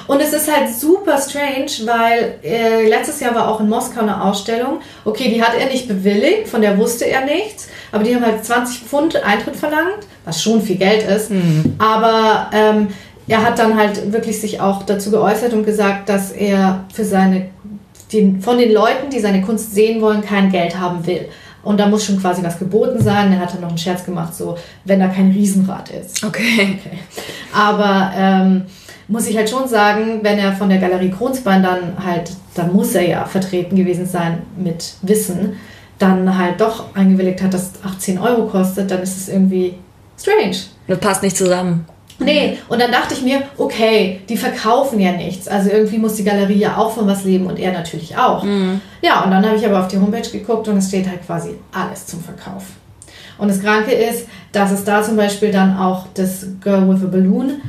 Und 0.08 0.22
es 0.22 0.34
ist 0.34 0.52
halt 0.54 0.70
super 0.74 1.18
strange, 1.18 1.72
weil 1.86 2.40
äh, 2.44 2.88
letztes 2.88 3.20
Jahr 3.20 3.34
war 3.34 3.48
auch 3.48 3.60
in 3.60 3.70
Moskau 3.70 4.02
eine 4.02 4.24
Ausstellung. 4.24 4.82
Okay, 5.06 5.30
die 5.30 5.42
hat 5.42 5.54
er 5.58 5.68
nicht 5.68 5.88
bewilligt, 5.88 6.48
von 6.48 6.62
der 6.62 6.78
wusste 6.78 7.06
er 7.06 7.26
nichts, 7.26 7.70
aber 7.92 8.04
die 8.04 8.14
haben 8.14 8.26
halt 8.26 8.44
20 8.44 8.82
Pfund 8.82 9.16
Eintritt 9.24 9.56
verlangt, 9.56 10.08
was 10.26 10.42
schon 10.42 10.62
viel 10.62 10.78
Geld 10.78 11.08
ist. 11.08 11.32
Aber 11.78 12.50
ähm, 12.54 12.88
er 13.28 13.44
hat 13.44 13.60
dann 13.60 13.78
halt 13.78 14.12
wirklich 14.12 14.42
sich 14.42 14.60
auch 14.60 14.84
dazu 14.84 15.12
geäußert 15.12 15.54
und 15.54 15.66
gesagt, 15.66 16.10
dass 16.10 16.32
er 16.32 16.86
für 16.94 17.06
seine, 17.06 17.50
den, 18.12 18.42
von 18.42 18.58
den 18.58 18.74
Leuten, 18.74 19.10
die 19.12 19.20
seine 19.20 19.42
Kunst 19.42 19.74
sehen 19.74 20.02
wollen, 20.02 20.22
kein 20.22 20.52
Geld 20.52 20.78
haben 20.80 21.06
will. 21.06 21.30
Und 21.64 21.80
da 21.80 21.88
muss 21.88 22.06
schon 22.06 22.20
quasi 22.20 22.44
was 22.44 22.58
geboten 22.58 23.02
sein. 23.02 23.34
Er 23.34 23.40
hat 23.40 23.54
dann 23.54 23.62
noch 23.62 23.70
einen 23.70 23.78
Scherz 23.78 24.06
gemacht, 24.06 24.34
so, 24.34 24.58
wenn 24.86 25.00
da 25.00 25.08
kein 25.08 25.32
Riesenrad 25.32 25.90
ist. 25.90 26.24
Okay. 26.24 26.80
Aber 27.54 28.12
ähm, 28.16 28.64
muss 29.08 29.28
ich 29.28 29.36
halt 29.36 29.50
schon 29.50 29.68
sagen, 29.68 30.20
wenn 30.22 30.38
er 30.38 30.54
von 30.54 30.70
der 30.70 30.78
Galerie 30.78 31.10
Kronsbein 31.10 31.64
dann 31.64 32.04
halt, 32.04 32.32
dann 32.56 32.74
muss 32.74 32.94
er 32.96 33.08
ja 33.08 33.26
vertreten 33.26 33.76
gewesen 33.76 34.06
sein 34.06 34.44
mit 34.56 34.94
Wissen, 35.02 35.58
dann 35.98 36.38
halt 36.38 36.62
doch 36.62 36.96
eingewilligt 36.96 37.42
hat, 37.42 37.54
dass 37.54 37.72
18 37.84 38.20
Euro 38.20 38.48
kostet, 38.48 38.90
dann 38.90 39.02
ist 39.02 39.18
es 39.18 39.28
irgendwie 39.28 39.76
strange. 40.18 40.58
Das 40.88 41.00
passt 41.00 41.24
nicht 41.24 41.36
zusammen. 41.36 41.86
Nee, 42.20 42.58
und 42.68 42.82
dann 42.82 42.92
dachte 42.92 43.14
ich 43.14 43.22
mir, 43.22 43.44
okay, 43.58 44.22
die 44.28 44.38
verkaufen 44.38 45.00
ja 45.00 45.14
nichts. 45.14 45.48
Also 45.48 45.70
irgendwie 45.70 45.98
muss 45.98 46.16
die 46.16 46.24
Galerie 46.24 46.60
ja 46.60 46.78
auch 46.78 46.92
von 46.92 47.08
was 47.08 47.24
leben 47.24 47.48
und 47.48 47.58
er 47.60 47.72
natürlich 47.72 48.18
auch. 48.18 48.44
Ja, 49.02 49.24
und 49.24 49.32
dann 49.32 49.46
habe 49.46 49.56
ich 49.56 49.66
aber 49.66 49.80
auf 49.80 49.88
die 49.88 49.98
Homepage 49.98 50.30
geguckt 50.30 50.68
und 50.68 50.78
es 50.78 50.90
steht 50.90 51.08
halt 51.08 51.26
quasi 51.26 51.56
alles 51.72 52.06
zum 52.06 52.22
Verkauf. 52.22 52.64
Und 53.38 53.48
das 53.48 53.62
Kranke 53.62 53.92
ist, 53.92 54.28
dass 54.52 54.72
es 54.72 54.84
da 54.84 55.02
zum 55.02 55.16
Beispiel 55.16 55.52
dann 55.52 55.78
auch 55.78 56.08
das 56.14 56.46
Girl 56.62 56.90
with 56.90 57.04
a 57.04 57.08
Balloon 57.08 57.62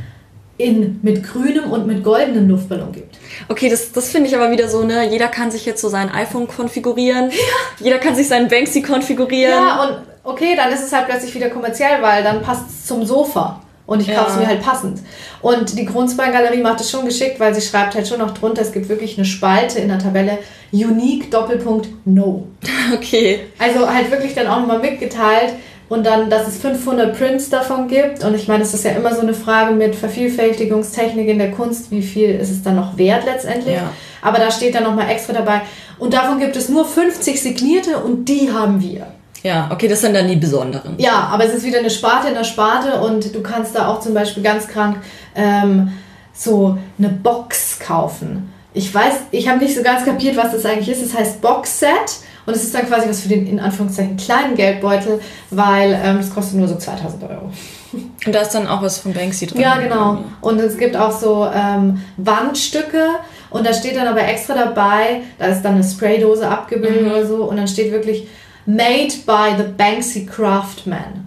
in, 0.59 0.99
mit 1.03 1.23
grünem 1.23 1.71
und 1.71 1.87
mit 1.87 2.05
goldenem 2.05 2.49
Luftballon 2.49 2.93
gibt. 2.93 3.19
Okay, 3.49 3.69
das, 3.71 3.93
das 3.93 4.11
finde 4.11 4.29
ich 4.29 4.37
aber 4.37 4.51
wieder 4.51 4.69
so, 4.69 4.83
ne? 4.83 5.09
Jeder 5.11 5.29
kann 5.29 5.51
sich 5.51 5.65
jetzt 5.65 5.81
so 5.81 5.89
sein 5.89 6.11
iPhone 6.11 6.49
konfigurieren. 6.49 7.31
Jeder 7.79 7.99
kann 7.99 8.15
sich 8.15 8.29
seinen 8.29 8.49
Banksy 8.49 8.83
konfigurieren. 8.83 9.53
Ja, 9.53 9.83
und 9.83 9.97
okay, 10.25 10.55
dann 10.57 10.71
ist 10.73 10.85
es 10.85 10.93
halt 10.93 11.07
plötzlich 11.07 11.35
wieder 11.35 11.49
kommerziell, 11.49 12.03
weil 12.03 12.23
dann 12.23 12.43
passt 12.43 12.69
es 12.69 12.87
zum 12.87 13.07
Sofa. 13.07 13.63
Und 13.91 14.01
ich 14.01 14.07
Ja. 14.07 14.21
kaufe 14.21 14.31
es 14.31 14.37
mir 14.39 14.47
halt 14.47 14.63
passend. 14.63 15.01
Und 15.43 15.77
die 15.77 15.85
Grundsbein-Galerie 15.85 16.63
macht 16.63 16.81
es 16.81 16.93
schon 16.93 17.05
geschickt, 17.05 17.41
weil 17.41 17.53
sie 17.57 17.61
schreibt 17.61 17.97
halt 17.97 18.07
schon 18.07 18.21
noch 18.21 18.31
drunter, 18.31 18.63
es 18.63 18.71
gibt 18.71 18.89
wirklich 18.89 19.19
eine 19.19 19.25
Spalte 19.25 19.81
in 19.81 19.89
der 19.89 19.99
Tabelle, 19.99 20.39
Unique 20.73 21.29
Doppelpunkt 21.33 21.89
No. 22.05 22.47
Okay. 22.95 23.41
Also 23.59 23.93
halt 23.93 24.09
wirklich 24.13 24.33
dann 24.35 24.47
auch 24.47 24.61
nochmal 24.61 24.79
mitgeteilt 24.79 25.55
und 25.89 26.07
dann, 26.07 26.31
dass 26.31 26.47
es 26.47 26.59
500 26.59 27.19
Prints 27.19 27.51
davon 27.51 27.89
gibt. 27.89 28.23
Und 28.23 28.37
ich 28.37 28.47
meine, 28.47 28.63
es 28.63 28.75
ist 28.75 28.85
ja 28.85 28.93
immer 28.93 29.13
so 29.13 29.23
eine 29.23 29.35
Frage 29.35 29.75
mit 29.75 29.97
Vervielfältigungstechnik 29.97 31.27
in 31.27 31.39
der 31.39 31.51
Kunst, 31.51 31.91
wie 31.91 32.03
viel 32.03 32.31
ist 32.31 32.51
es 32.51 32.63
dann 32.63 32.77
noch 32.77 32.97
wert 32.97 33.25
letztendlich. 33.27 33.75
Ja. 33.75 33.91
Aber 34.23 34.39
da 34.39 34.53
steht 34.53 34.77
dann 34.77 34.85
nochmal 34.85 35.11
extra 35.11 35.33
dabei. 35.33 35.63
Und 35.99 36.15
davon 36.15 36.39
gibt 36.39 36.55
es 36.55 36.69
nur 36.69 36.85
50 36.85 37.43
signierte 37.43 37.99
und 37.99 38.29
die 38.29 38.53
haben 38.53 38.81
wir. 38.81 39.09
Ja, 39.43 39.71
okay, 39.73 39.89
das 39.89 40.01
sind 40.01 40.15
dann 40.15 40.29
die 40.29 40.37
besonderen. 40.37 40.95
Ja, 40.99 41.31
aber 41.33 41.45
es 41.45 41.55
ist 41.55 41.65
wieder 41.65 41.79
eine 41.79 41.91
Sparte 41.91 42.29
in 42.29 42.35
der 42.35 42.45
Sparte 42.45 43.01
und 43.01 43.35
du 43.35 43.43
kannst 43.43 43.75
da 43.75 43.89
auch 43.89 44.01
zum 44.01 44.15
Beispiel 44.15 44.43
ganz 44.43 44.69
krank 44.69 44.99
ähm, 45.35 45.93
so 46.33 46.79
eine 46.99 47.09
Box 47.09 47.79
kaufen. 47.79 48.53
Ich 48.73 48.95
weiß, 48.95 49.15
ich 49.31 49.49
habe 49.49 49.59
nicht 49.59 49.77
so 49.77 49.83
ganz 49.83 50.05
kapiert, 50.05 50.37
was 50.37 50.53
das 50.53 50.65
eigentlich 50.65 50.89
ist. 50.89 51.03
Es 51.03 51.17
heißt 51.17 51.41
Box-Set 51.41 52.21
und 52.47 52.55
es 52.55 52.65
ist 52.65 52.75
dann 52.75 52.87
quasi 52.87 53.09
was 53.09 53.21
für 53.21 53.29
den 53.29 53.47
in 53.47 53.61
Anführungszeichen 53.61 54.17
kleinen 54.17 54.55
Geldbeutel, 54.55 55.21
weil 55.51 55.99
ähm, 56.05 56.19
es 56.19 56.33
kostet 56.33 56.59
nur 56.59 56.69
so 56.69 56.77
2000 56.77 57.23
Euro. 57.25 57.51
Und 58.25 58.33
da 58.33 58.43
ist 58.43 58.51
dann 58.51 58.69
auch 58.69 58.83
was 58.83 58.99
von 58.99 59.13
Banksy 59.13 59.47
drin. 59.47 59.63
Ja, 59.63 59.79
genau. 59.79 60.23
Und 60.41 60.61
es 60.61 60.79
gibt 60.79 60.97
auch 60.97 61.11
so 61.11 61.49
ähm, 61.53 62.01
Wandstücke 62.19 63.05
und 63.49 63.67
da 63.67 63.73
steht 63.73 63.97
dann 63.97 64.07
aber 64.07 64.23
extra 64.23 64.55
dabei, 64.55 65.23
da 65.39 65.47
ist 65.47 65.63
dann 65.63 65.75
eine 65.75 65.83
Spraydose 65.83 66.47
abgebildet 66.47 67.05
oder 67.07 67.27
so 67.27 67.45
und 67.45 67.57
dann 67.57 67.67
steht 67.67 67.91
wirklich 67.91 68.29
Made 68.67 69.13
by 69.27 69.57
the 69.57 69.65
Banksy 69.77 70.27
Craftsman. 70.27 71.27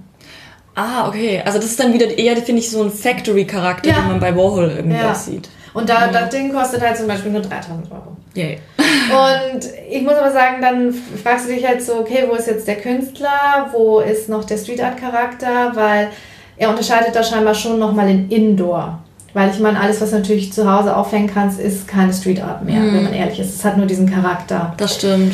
Ah, 0.75 1.07
okay. 1.07 1.41
Also 1.45 1.57
das 1.59 1.67
ist 1.67 1.79
dann 1.79 1.93
wieder 1.93 2.17
eher, 2.17 2.35
finde 2.37 2.61
ich, 2.61 2.69
so 2.71 2.81
ein 2.83 2.91
Factory-Charakter, 2.91 3.89
Ja. 3.89 3.95
den 3.97 4.07
man 4.07 4.19
bei 4.19 4.35
Warhol 4.35 4.71
irgendwie 4.75 4.97
Ja. 4.97 5.11
auch 5.11 5.15
sieht. 5.15 5.49
Und 5.73 5.89
da, 5.89 6.07
das 6.07 6.29
Ding 6.29 6.53
kostet 6.53 6.81
halt 6.81 6.97
zum 6.97 7.07
Beispiel 7.07 7.31
nur 7.31 7.41
3000 7.41 7.91
Euro. 7.91 8.15
Yay. 8.35 8.59
Und 8.77 9.61
ich 9.89 10.01
muss 10.03 10.13
aber 10.13 10.31
sagen, 10.31 10.61
dann 10.61 10.93
fragst 11.23 11.47
du 11.47 11.53
dich 11.53 11.65
halt 11.67 11.81
so, 11.83 11.99
okay, 11.99 12.25
wo 12.29 12.35
ist 12.35 12.47
jetzt 12.47 12.67
der 12.67 12.75
Künstler? 12.77 13.69
Wo 13.71 13.99
ist 13.99 14.29
noch 14.29 14.43
der 14.43 14.57
Street 14.57 14.81
Art 14.83 14.97
Charakter? 14.97 15.71
Weil 15.75 16.09
er 16.57 16.69
unterscheidet 16.69 17.15
da 17.15 17.23
scheinbar 17.23 17.53
schon 17.55 17.79
nochmal 17.79 18.09
in 18.09 18.29
Indoor. 18.29 18.99
Weil 19.33 19.49
ich 19.49 19.59
meine, 19.59 19.79
alles, 19.79 19.99
was 19.99 20.11
du 20.11 20.17
natürlich 20.17 20.53
zu 20.53 20.71
Hause 20.71 20.95
aufhängen 20.95 21.29
kannst, 21.31 21.59
ist 21.59 21.87
keine 21.87 22.13
Street 22.13 22.41
Art 22.41 22.63
mehr, 22.63 22.79
wenn 22.81 23.03
man 23.03 23.13
ehrlich 23.13 23.39
ist. 23.39 23.55
Es 23.55 23.65
hat 23.65 23.77
nur 23.77 23.87
diesen 23.87 24.11
Charakter. 24.11 24.73
Das 24.77 24.95
stimmt. 24.95 25.33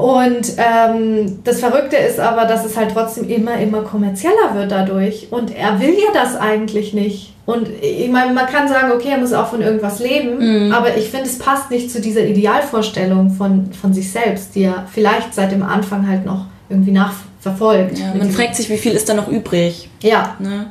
Und 0.00 0.52
ähm, 0.56 1.38
das 1.44 1.60
Verrückte 1.60 1.96
ist 1.96 2.18
aber, 2.18 2.46
dass 2.46 2.64
es 2.64 2.76
halt 2.76 2.92
trotzdem 2.94 3.28
immer, 3.28 3.58
immer 3.58 3.82
kommerzieller 3.82 4.54
wird 4.54 4.70
dadurch. 4.72 5.28
Und 5.30 5.54
er 5.54 5.78
will 5.80 5.90
ja 5.94 6.12
das 6.14 6.36
eigentlich 6.36 6.94
nicht. 6.94 7.34
Und 7.44 7.68
ich 7.82 8.08
meine, 8.08 8.32
man 8.32 8.46
kann 8.46 8.68
sagen, 8.68 8.92
okay, 8.92 9.08
er 9.10 9.18
muss 9.18 9.32
auch 9.32 9.48
von 9.48 9.60
irgendwas 9.60 9.98
leben, 9.98 10.72
aber 10.72 10.96
ich 10.96 11.10
finde, 11.10 11.26
es 11.26 11.38
passt 11.38 11.70
nicht 11.70 11.90
zu 11.90 12.00
dieser 12.00 12.22
Idealvorstellung 12.22 13.30
von, 13.30 13.72
von 13.72 13.92
sich 13.92 14.10
selbst, 14.12 14.54
die 14.54 14.62
er 14.62 14.86
vielleicht 14.92 15.34
seit 15.34 15.50
dem 15.50 15.62
Anfang 15.64 16.08
halt 16.08 16.24
noch 16.24 16.44
irgendwie 16.68 16.92
nachverfolgt. 16.92 17.98
Ja, 17.98 18.14
man 18.16 18.30
fragt 18.30 18.54
sich, 18.54 18.70
wie 18.70 18.76
viel 18.78 18.92
ist 18.92 19.08
da 19.08 19.14
noch 19.14 19.26
übrig? 19.28 19.90
Ja, 20.00 20.36
Ne? 20.38 20.66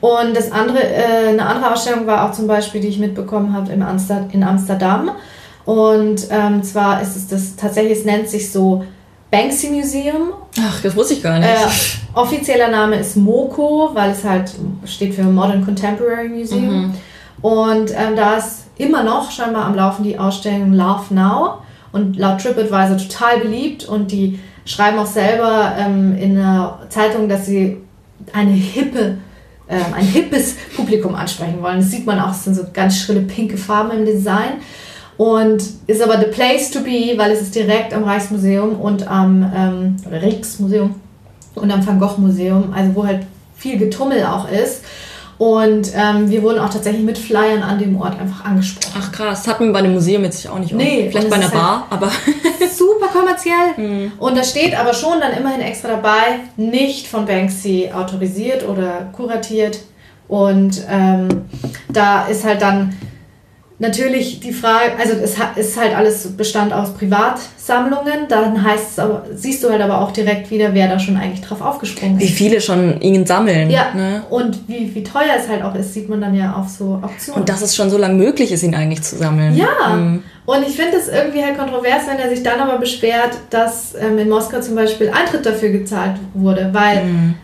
und 0.00 0.34
das 0.34 0.50
andere, 0.50 0.82
äh, 0.82 1.28
eine 1.28 1.44
andere 1.44 1.72
Ausstellung 1.72 2.06
war 2.06 2.26
auch 2.28 2.32
zum 2.32 2.46
Beispiel, 2.46 2.80
die 2.80 2.88
ich 2.88 2.98
mitbekommen 2.98 3.52
habe 3.52 3.70
im 3.70 3.82
Amster 3.82 4.26
in 4.32 4.42
Amsterdam. 4.42 5.10
Und 5.64 6.26
ähm, 6.30 6.62
zwar 6.62 7.02
ist 7.02 7.16
es 7.16 7.28
das 7.28 7.56
tatsächlich, 7.56 7.98
es 7.98 8.04
nennt 8.04 8.28
sich 8.28 8.50
so 8.50 8.84
Banksy 9.30 9.70
Museum. 9.70 10.34
Ach, 10.60 10.80
das 10.82 10.94
wusste 10.96 11.14
ich 11.14 11.22
gar 11.22 11.38
nicht. 11.38 11.48
Äh, 11.48 11.68
offizieller 12.14 12.68
Name 12.68 12.96
ist 12.96 13.16
MoCo, 13.16 13.90
weil 13.94 14.10
es 14.10 14.24
halt 14.24 14.52
steht 14.84 15.14
für 15.14 15.22
Modern 15.22 15.64
Contemporary 15.64 16.28
Museum. 16.28 16.94
Und 17.40 17.90
ähm, 17.90 18.14
da 18.16 18.36
ist 18.36 18.66
immer 18.76 19.02
noch 19.02 19.30
scheinbar 19.30 19.64
am 19.64 19.74
Laufen 19.74 20.04
die 20.04 20.18
Ausstellung 20.18 20.72
Love 20.72 21.14
Now. 21.14 21.58
und 21.92 22.16
laut 22.16 22.40
TripAdvisor 22.40 22.96
total 22.96 23.40
beliebt 23.40 23.84
und 23.84 24.12
die 24.12 24.38
schreiben 24.64 24.98
auch 24.98 25.06
selber 25.06 25.74
ähm, 25.78 26.16
in 26.16 26.36
der 26.36 26.80
Zeitung, 26.88 27.28
dass 27.28 27.46
sie 27.46 27.78
eine 28.32 28.52
hippe, 28.52 29.18
äh, 29.66 29.76
ein 29.94 30.04
hippes 30.04 30.56
Publikum 30.76 31.14
ansprechen 31.14 31.62
wollen. 31.62 31.80
Das 31.80 31.90
sieht 31.90 32.06
man 32.06 32.20
auch, 32.20 32.30
es 32.30 32.44
sind 32.44 32.54
so 32.54 32.64
ganz 32.72 32.98
schrille 32.98 33.22
pinke 33.22 33.56
Farben 33.56 33.90
im 33.98 34.04
Design 34.04 34.60
und 35.16 35.62
ist 35.86 36.02
aber 36.02 36.18
the 36.18 36.26
place 36.26 36.70
to 36.70 36.80
be, 36.80 37.14
weil 37.16 37.30
es 37.30 37.42
ist 37.42 37.54
direkt 37.54 37.92
am 37.94 38.04
Reichsmuseum 38.04 38.80
und 38.80 39.06
am 39.06 39.52
ähm, 39.54 39.96
oder 40.06 40.22
Rijksmuseum 40.22 40.94
und 41.54 41.70
am 41.70 41.86
Van 41.86 42.00
Gogh 42.00 42.18
Museum, 42.18 42.72
also 42.74 42.94
wo 42.94 43.06
halt 43.06 43.26
viel 43.56 43.78
Getummel 43.78 44.24
auch 44.24 44.50
ist. 44.50 44.82
Und 45.38 45.90
ähm, 45.96 46.30
wir 46.30 46.42
wurden 46.42 46.60
auch 46.60 46.70
tatsächlich 46.70 47.02
mit 47.02 47.18
Flyern 47.18 47.62
an 47.62 47.78
dem 47.78 48.00
Ort 48.00 48.18
einfach 48.20 48.44
angesprochen. 48.44 48.94
Ach 48.96 49.10
krass, 49.10 49.42
das 49.42 49.52
hat 49.52 49.60
man 49.60 49.72
bei 49.72 49.80
einem 49.80 49.94
Museum 49.94 50.22
jetzt 50.22 50.48
auch 50.48 50.58
nicht. 50.58 50.72
Nee, 50.72 51.08
Vielleicht 51.10 51.30
bei 51.30 51.36
einer 51.36 51.46
ist 51.46 51.52
Bar, 51.52 51.86
aber 51.90 52.12
super 52.72 53.08
kommerziell. 53.08 54.12
Und 54.20 54.36
da 54.36 54.44
steht 54.44 54.78
aber 54.78 54.94
schon 54.94 55.18
dann 55.20 55.32
immerhin 55.32 55.60
extra 55.60 55.88
dabei, 55.88 56.40
nicht 56.56 57.08
von 57.08 57.26
Banksy 57.26 57.90
autorisiert 57.92 58.68
oder 58.68 59.10
kuratiert. 59.12 59.80
Und 60.28 60.80
ähm, 60.88 61.28
da 61.88 62.26
ist 62.26 62.44
halt 62.44 62.62
dann 62.62 62.96
natürlich 63.78 64.40
die 64.40 64.52
Frage, 64.52 64.92
also 64.98 65.14
es 65.14 65.36
ist 65.56 65.80
halt 65.80 65.94
alles 65.96 66.36
Bestand 66.36 66.72
aus 66.72 66.94
Privatsammlungen. 66.94 68.28
Dann 68.28 68.62
heißt 68.62 68.92
es 68.92 68.98
aber, 68.98 69.24
siehst 69.34 69.62
du 69.64 69.70
halt 69.70 69.80
aber 69.82 70.00
auch 70.00 70.10
direkt 70.12 70.50
wieder, 70.50 70.72
wer 70.74 70.88
da 70.88 70.98
schon 70.98 71.16
eigentlich 71.16 71.40
drauf 71.40 71.60
aufgesprungen 71.60 72.18
wie 72.20 72.24
ist. 72.24 72.34
viele 72.34 72.60
schon 72.60 73.00
ihn 73.00 73.26
sammeln. 73.26 73.70
Ja, 73.70 73.92
Ne? 73.94 74.22
und 74.30 74.68
wie, 74.68 74.94
wie 74.94 75.02
teuer 75.02 75.34
es 75.38 75.48
halt 75.48 75.62
auch 75.62 75.74
ist, 75.74 75.94
sieht 75.94 76.08
man 76.08 76.20
dann 76.20 76.34
ja 76.34 76.52
auf 76.54 76.68
so 76.68 77.00
Auktionen. 77.02 77.40
Und 77.40 77.48
dass 77.48 77.62
es 77.62 77.74
schon 77.74 77.90
so 77.90 77.98
lange 77.98 78.14
möglich 78.14 78.52
ist, 78.52 78.62
ihn 78.62 78.74
eigentlich 78.74 79.02
zu 79.02 79.16
sammeln. 79.16 79.56
Ja, 79.56 79.96
Mhm. 79.96 80.22
und 80.46 80.66
ich 80.66 80.76
finde 80.76 80.96
es 80.96 81.08
irgendwie 81.08 81.42
halt 81.42 81.58
kontrovers, 81.58 82.02
wenn 82.08 82.18
er 82.18 82.28
sich 82.28 82.42
dann 82.42 82.60
aber 82.60 82.78
beschwert, 82.78 83.32
dass 83.50 83.94
ähm, 84.00 84.18
in 84.18 84.28
Moskau 84.28 84.60
zum 84.60 84.74
Beispiel 84.76 85.10
Eintritt 85.10 85.44
dafür 85.44 85.70
gezahlt 85.70 86.12
wurde, 86.34 86.70
weil 86.72 87.04
Mhm. 87.04 87.34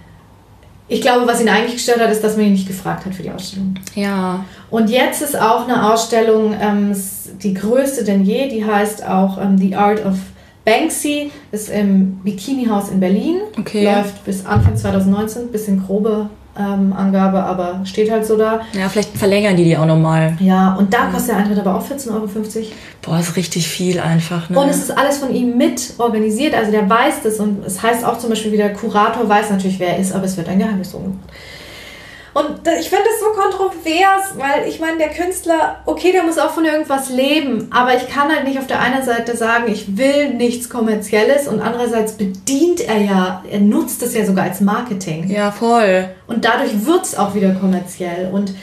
Ich 0.89 1.03
glaube, 1.03 1.27
was 1.27 1.41
ihn 1.41 1.49
eigentlich 1.49 1.75
gestört 1.75 2.01
hat, 2.01 2.11
ist, 2.11 2.25
dass 2.25 2.37
man 2.37 2.47
ihn 2.47 2.53
nicht 2.53 2.67
gefragt 2.67 3.05
hat 3.05 3.15
für 3.15 3.23
die 3.23 3.31
Ausstellung. 3.31 3.75
Ja. 3.95 4.45
Und 4.71 4.89
jetzt 4.89 5.23
ist 5.23 5.39
auch 5.39 5.69
eine 5.69 5.93
Ausstellung, 5.93 6.55
ähm, 6.61 6.97
die 7.43 7.55
größte 7.55 8.05
denn 8.05 8.25
je, 8.25 8.49
die 8.49 8.65
heißt 8.65 9.07
auch 9.07 9.39
ähm, 9.39 9.59
The 9.59 9.77
Art 9.77 10.05
of 10.05 10.15
Banksy, 10.65 11.31
ist 11.53 11.71
im 11.71 12.21
Bikini-Haus 12.25 12.91
in 12.91 13.01
Berlin, 13.01 13.37
Okay. 13.59 13.85
läuft 13.85 14.25
bis 14.25 14.45
Anfang 14.45 14.77
2019, 14.77 15.51
bisschen 15.51 15.85
grobe 15.85 16.29
ähm, 16.59 16.93
Angabe, 16.93 17.43
aber 17.43 17.81
steht 17.85 18.11
halt 18.11 18.27
so 18.27 18.37
da. 18.37 18.61
Ja, 18.73 18.89
vielleicht 18.89 19.17
verlängern 19.17 19.57
die 19.57 19.65
die 19.65 19.77
auch 19.77 19.87
nochmal. 19.87 20.37
Ja, 20.41 20.75
und 20.75 20.93
da 20.93 21.07
kostet 21.07 21.31
der 21.31 21.37
Eintritt 21.39 21.59
aber 21.59 21.77
auch 21.77 21.87
14,50 21.87 22.11
Euro. 22.13 22.29
Boah, 23.03 23.19
ist 23.19 23.37
richtig 23.37 23.69
viel 23.69 24.01
einfach. 24.01 24.51
Ne? 24.51 24.59
Und 24.59 24.69
es 24.69 24.79
ist 24.79 24.91
alles 24.97 25.19
von 25.19 25.35
ihm 25.35 25.57
mit 25.57 25.95
organisiert, 25.99 26.55
also 26.55 26.71
der 26.71 26.89
weiß 26.89 27.23
das 27.23 27.39
und 27.39 27.65
es 27.65 27.83
heißt 27.83 28.05
auch 28.05 28.19
zum 28.19 28.31
Beispiel 28.31 28.53
wieder, 28.53 28.69
Kurator 28.71 29.29
weiß 29.29 29.51
natürlich, 29.51 29.79
wer 29.79 29.95
er 29.95 29.99
ist, 29.99 30.13
aber 30.13 30.25
es 30.25 30.37
wird 30.37 30.49
ein 30.49 30.59
Geheimnis 30.59 30.91
drum 30.91 31.05
gemacht. 31.05 31.29
Und 32.35 32.61
ich 32.79 32.91
finde 32.91 33.05
das 33.05 33.21
so 33.21 33.41
kontrovers, 33.41 34.35
weil 34.37 34.69
ich 34.69 34.81
meine, 34.81 34.99
der 34.99 35.09
Künstler, 35.09 35.81
okay, 35.87 36.13
der 36.13 36.23
muss 36.23 36.39
auch 36.39 36.51
von 36.51 36.65
irgendwas 36.65 37.09
leben, 37.09 37.69
aber 37.71 37.97
ich 37.97 38.09
kann 38.09 38.29
halt 38.29 38.45
nicht 38.45 38.59
auf 38.59 38.67
der 38.67 38.81
einen 38.81 39.03
Seite 39.03 39.37
sagen, 39.37 39.71
ich 39.71 39.97
will 39.97 40.35
nichts 40.35 40.69
Kommerzielles 40.69 41.49
und 41.49 41.61
andererseits 41.61 42.13
bedient 42.13 42.81
er 42.81 42.99
ja, 42.99 43.45
er 43.51 43.61
nutzt 43.61 44.03
es 44.03 44.15
ja 44.15 44.25
sogar 44.25 44.45
als 44.45 44.61
Marketing. 44.61 45.29
ja, 45.31 45.51
voll. 45.51 46.09
Und 46.27 46.45
dadurch 46.45 46.85
wird 46.87 47.05
es 47.05 47.19
auch 47.19 47.35
wieder 47.35 47.53
kommerziell. 47.55 48.31
Und 48.33 48.55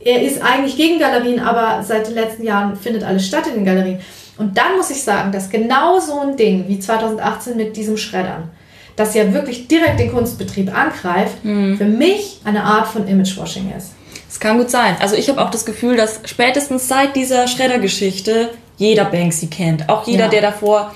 er 0.00 0.22
ist 0.22 0.42
eigentlich 0.42 0.76
gegen 0.76 0.98
Galerien, 0.98 1.40
aber 1.40 1.82
seit 1.82 2.06
den 2.06 2.14
letzten 2.14 2.44
Jahren 2.44 2.76
findet 2.76 3.02
alles 3.02 3.26
statt 3.26 3.46
in 3.48 3.54
den 3.54 3.64
Galerien. 3.64 4.00
Und 4.36 4.58
dann 4.58 4.76
muss 4.76 4.90
ich 4.90 5.02
sagen, 5.02 5.32
dass 5.32 5.50
genau 5.50 5.98
so 6.00 6.20
ein 6.20 6.36
Ding 6.36 6.64
wie 6.68 6.78
2018 6.78 7.56
mit 7.56 7.76
diesem 7.76 7.96
Schreddern, 7.96 8.50
das 8.96 9.14
ja 9.14 9.32
wirklich 9.32 9.66
direkt 9.68 9.98
den 9.98 10.12
Kunstbetrieb 10.12 10.72
angreift, 10.76 11.34
für 11.42 11.84
mich 11.84 12.40
eine 12.44 12.62
Art 12.62 12.86
von 12.86 13.06
Imagewashing 13.08 13.72
ist. 13.76 13.92
Es 14.30 14.38
kann 14.40 14.58
gut 14.58 14.70
sein. 14.70 14.96
Also 15.00 15.16
ich 15.16 15.28
habe 15.28 15.40
auch 15.42 15.50
das 15.50 15.64
Gefühl, 15.64 15.96
dass 15.96 16.20
spätestens 16.24 16.88
seit 16.88 17.14
dieser 17.16 17.46
Schredder-Geschichte 17.46 18.50
jeder 18.76 19.04
Banksy 19.04 19.46
kennt. 19.48 19.88
Auch 19.88 20.06
jeder, 20.06 20.24
Ja. 20.24 20.30
der 20.30 20.40
davor. 20.42 20.92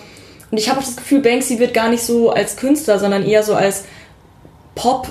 Und 0.51 0.59
ich 0.59 0.69
habe 0.69 0.81
auch 0.81 0.85
das 0.85 0.97
Gefühl, 0.97 1.21
Banksy 1.21 1.59
wird 1.59 1.75
gar 1.75 1.89
nicht 1.89 2.03
so 2.03 2.31
als 2.31 2.57
Künstler, 2.57 2.99
sondern 2.99 3.25
eher 3.25 3.43
so 3.43 3.55
als 3.55 3.85
Pop, 4.75 5.09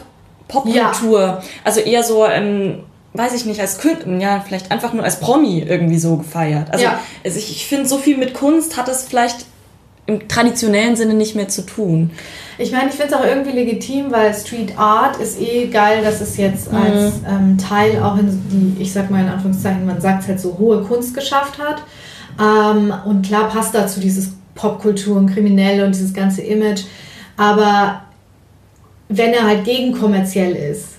Popkultur. 0.47 1.41
Also 1.63 1.79
eher 1.81 2.03
so, 2.03 2.25
ähm, 2.25 2.83
weiß 3.13 3.33
ich 3.33 3.45
nicht, 3.45 3.59
als 3.59 3.77
Künstler, 3.79 4.17
ja, 4.17 4.43
vielleicht 4.45 4.71
einfach 4.71 4.93
nur 4.93 5.03
als 5.03 5.19
Promi 5.19 5.59
irgendwie 5.67 5.97
so 5.97 6.17
gefeiert. 6.17 6.67
Also, 6.71 6.85
Ja. 6.85 6.99
also 7.23 7.37
ich, 7.37 7.51
ich 7.51 7.65
finde, 7.67 7.87
so 7.87 7.97
viel 7.97 8.17
mit 8.17 8.33
Kunst 8.33 8.77
hat 8.77 8.87
es 8.89 9.03
vielleicht 9.05 9.45
im 10.07 10.27
traditionellen 10.27 10.95
Sinne 10.95 11.13
nicht 11.13 11.35
mehr 11.35 11.49
zu 11.49 11.65
tun. 11.65 12.11
Ich 12.57 12.71
meine, 12.71 12.89
ich 12.89 12.95
finde 12.95 13.13
es 13.13 13.19
auch 13.19 13.25
irgendwie 13.25 13.51
legitim, 13.51 14.11
weil 14.11 14.33
Street 14.33 14.77
Art 14.77 15.17
ist 15.17 15.39
eh 15.39 15.67
geil, 15.67 16.01
dass 16.03 16.21
es 16.21 16.37
jetzt 16.37 16.73
als 16.73 17.15
ähm, 17.29 17.57
Teil 17.57 18.01
auch 18.01 18.17
in 18.17 18.27
die, 18.49 18.81
ich 18.81 18.93
sag 18.93 19.11
mal 19.11 19.21
in 19.21 19.29
Anführungszeichen, 19.29 19.85
man 19.85 20.01
sagt 20.01 20.23
es 20.23 20.29
halt 20.29 20.39
so, 20.39 20.57
hohe 20.57 20.81
Kunst 20.81 21.13
geschafft 21.13 21.59
hat. 21.59 21.83
Ähm, 22.39 22.93
und 23.05 23.25
klar 23.25 23.49
passt 23.49 23.75
dazu 23.75 23.99
dieses 23.99 24.31
Popkultur 24.55 25.17
und 25.17 25.31
Kriminelle 25.31 25.85
und 25.85 25.93
dieses 25.93 26.13
ganze 26.13 26.41
Image. 26.41 26.83
Aber 27.35 28.01
wenn 29.09 29.33
er 29.33 29.45
halt 29.45 29.65
gegen 29.65 29.91
kommerziell 29.91 30.55
ist, 30.55 30.95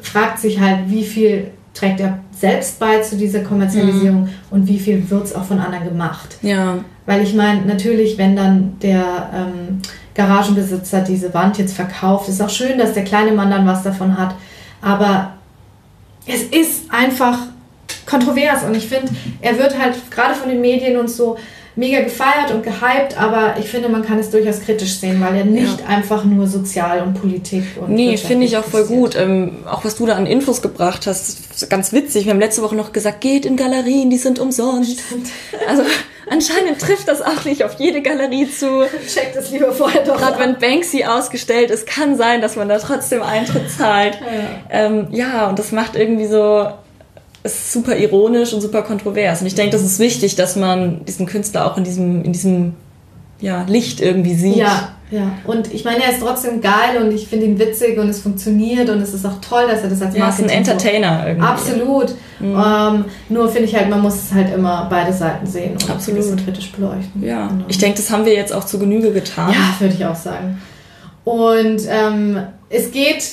fragt 0.00 0.38
sich 0.38 0.60
halt, 0.60 0.88
wie 0.88 1.04
viel 1.04 1.50
trägt 1.74 2.00
er 2.00 2.21
selbst 2.32 2.78
bei 2.78 3.00
zu 3.00 3.16
dieser 3.16 3.40
Kommerzialisierung 3.40 4.28
und 4.50 4.66
wie 4.66 4.78
viel 4.78 5.08
wird 5.10 5.24
es 5.24 5.34
auch 5.34 5.44
von 5.44 5.60
anderen 5.60 5.84
gemacht. 5.84 6.38
Ja. 6.42 6.78
Weil 7.06 7.22
ich 7.22 7.34
meine, 7.34 7.62
natürlich, 7.62 8.18
wenn 8.18 8.36
dann 8.36 8.78
der 8.80 9.30
ähm, 9.34 9.80
Garagenbesitzer 10.14 11.00
diese 11.02 11.32
Wand 11.34 11.58
jetzt 11.58 11.74
verkauft, 11.74 12.28
ist 12.28 12.40
auch 12.40 12.50
schön, 12.50 12.78
dass 12.78 12.94
der 12.94 13.04
kleine 13.04 13.32
Mann 13.32 13.50
dann 13.50 13.66
was 13.66 13.82
davon 13.82 14.16
hat. 14.16 14.34
Aber 14.80 15.34
es 16.26 16.42
ist 16.42 16.92
einfach 16.92 17.38
kontrovers 18.06 18.64
und 18.64 18.76
ich 18.76 18.86
finde, 18.86 19.12
er 19.40 19.58
wird 19.58 19.78
halt 19.78 19.94
gerade 20.10 20.34
von 20.34 20.48
den 20.48 20.60
Medien 20.60 20.98
und 20.98 21.10
so 21.10 21.36
mega 21.74 22.00
gefeiert 22.02 22.50
und 22.52 22.62
gehypt, 22.62 23.18
aber 23.18 23.54
ich 23.58 23.68
finde, 23.68 23.88
man 23.88 24.04
kann 24.04 24.18
es 24.18 24.30
durchaus 24.30 24.60
kritisch 24.60 24.98
sehen, 24.98 25.20
weil 25.20 25.34
er 25.36 25.44
nicht 25.44 25.86
einfach 25.88 26.24
nur 26.24 26.46
Sozial 26.46 27.02
und 27.02 27.14
Politik 27.14 27.64
und 27.80 27.90
Nee, 27.90 28.16
finde 28.16 28.46
ich 28.46 28.56
auch 28.56 28.64
voll 28.64 28.84
gut. 28.84 29.16
Ähm, 29.16 29.64
auch 29.66 29.84
was 29.84 29.96
du 29.96 30.06
da 30.06 30.16
an 30.16 30.26
Infos 30.26 30.60
gebracht 30.60 31.06
hast, 31.06 31.38
ist 31.54 31.70
ganz 31.70 31.92
witzig. 31.92 32.26
Wir 32.26 32.32
haben 32.32 32.40
letzte 32.40 32.62
Woche 32.62 32.76
noch 32.76 32.92
gesagt, 32.92 33.22
geht 33.22 33.46
in 33.46 33.56
Galerien, 33.56 34.10
die 34.10 34.18
sind 34.18 34.38
umsonst. 34.38 35.00
Also 35.66 35.82
anscheinend 36.28 36.78
trifft 36.78 37.08
das 37.08 37.22
auch 37.22 37.44
nicht 37.44 37.64
auf 37.64 37.76
jede 37.78 38.02
Galerie 38.02 38.50
zu. 38.50 38.84
Checkt 39.08 39.36
es 39.36 39.50
lieber 39.50 39.72
vorher 39.72 40.04
doch 40.04 40.18
Gerade 40.18 40.38
wenn 40.38 40.58
Banksy 40.58 41.04
ausgestellt 41.04 41.70
ist, 41.70 41.86
kann 41.86 42.16
sein, 42.16 42.42
dass 42.42 42.56
man 42.56 42.68
da 42.68 42.78
trotzdem 42.78 43.22
Eintritt 43.22 43.70
zahlt. 43.70 44.18
Ähm, 44.70 45.08
ja, 45.10 45.48
und 45.48 45.58
das 45.58 45.72
macht 45.72 45.96
irgendwie 45.96 46.26
so, 46.26 46.68
ist 47.44 47.72
super 47.72 47.96
ironisch 47.96 48.52
und 48.52 48.60
super 48.60 48.82
kontrovers. 48.82 49.40
Und 49.40 49.46
ich 49.48 49.54
denke, 49.54 49.72
das 49.72 49.82
ist 49.82 49.98
wichtig, 49.98 50.36
dass 50.36 50.56
man 50.56 51.04
diesen 51.04 51.26
Künstler 51.26 51.66
auch 51.70 51.76
in 51.76 51.84
diesem, 51.84 52.24
in 52.24 52.32
diesem 52.32 52.74
ja, 53.40 53.64
Licht 53.68 54.00
irgendwie 54.00 54.34
sieht. 54.34 54.56
Ja, 54.56 54.90
ja. 55.10 55.32
Und 55.46 55.74
ich 55.74 55.84
meine, 55.84 56.04
er 56.04 56.12
ist 56.12 56.20
trotzdem 56.20 56.60
geil 56.60 57.02
und 57.02 57.12
ich 57.12 57.26
finde 57.26 57.46
ihn 57.46 57.58
witzig 57.58 57.98
und 57.98 58.08
es 58.08 58.20
funktioniert 58.20 58.88
und 58.88 59.00
es 59.02 59.12
ist 59.12 59.26
auch 59.26 59.40
toll, 59.40 59.64
dass 59.68 59.82
er 59.82 59.90
das 59.90 60.00
als 60.00 60.16
Ja, 60.16 60.28
ist 60.28 60.38
ein 60.38 60.46
Marketing 60.46 60.64
so- 60.64 60.70
Entertainer 60.70 61.26
irgendwie. 61.26 61.46
Absolut. 61.46 62.14
Ähm, 62.40 63.04
nur 63.28 63.48
finde 63.48 63.68
ich 63.68 63.74
halt, 63.76 63.90
man 63.90 64.00
muss 64.00 64.14
es 64.14 64.32
halt 64.32 64.54
immer 64.54 64.86
beide 64.88 65.12
Seiten 65.12 65.44
sehen 65.46 65.72
und 65.72 65.90
Absolut. 65.90 66.20
ein 66.20 66.22
bisschen 66.22 66.44
kritisch 66.44 66.72
beleuchten. 66.72 67.22
Ja, 67.22 67.48
Genau. 67.48 67.64
ich 67.68 67.78
denke, 67.78 67.96
das 67.98 68.10
haben 68.10 68.24
wir 68.24 68.34
jetzt 68.34 68.52
auch 68.54 68.64
zu 68.64 68.78
Genüge 68.78 69.12
getan. 69.12 69.50
Ja, 69.52 69.80
würde 69.80 69.94
ich 69.94 70.06
auch 70.06 70.14
sagen. 70.14 70.62
Und 71.24 71.82
ähm, 71.88 72.38
es 72.70 72.90
geht 72.92 73.24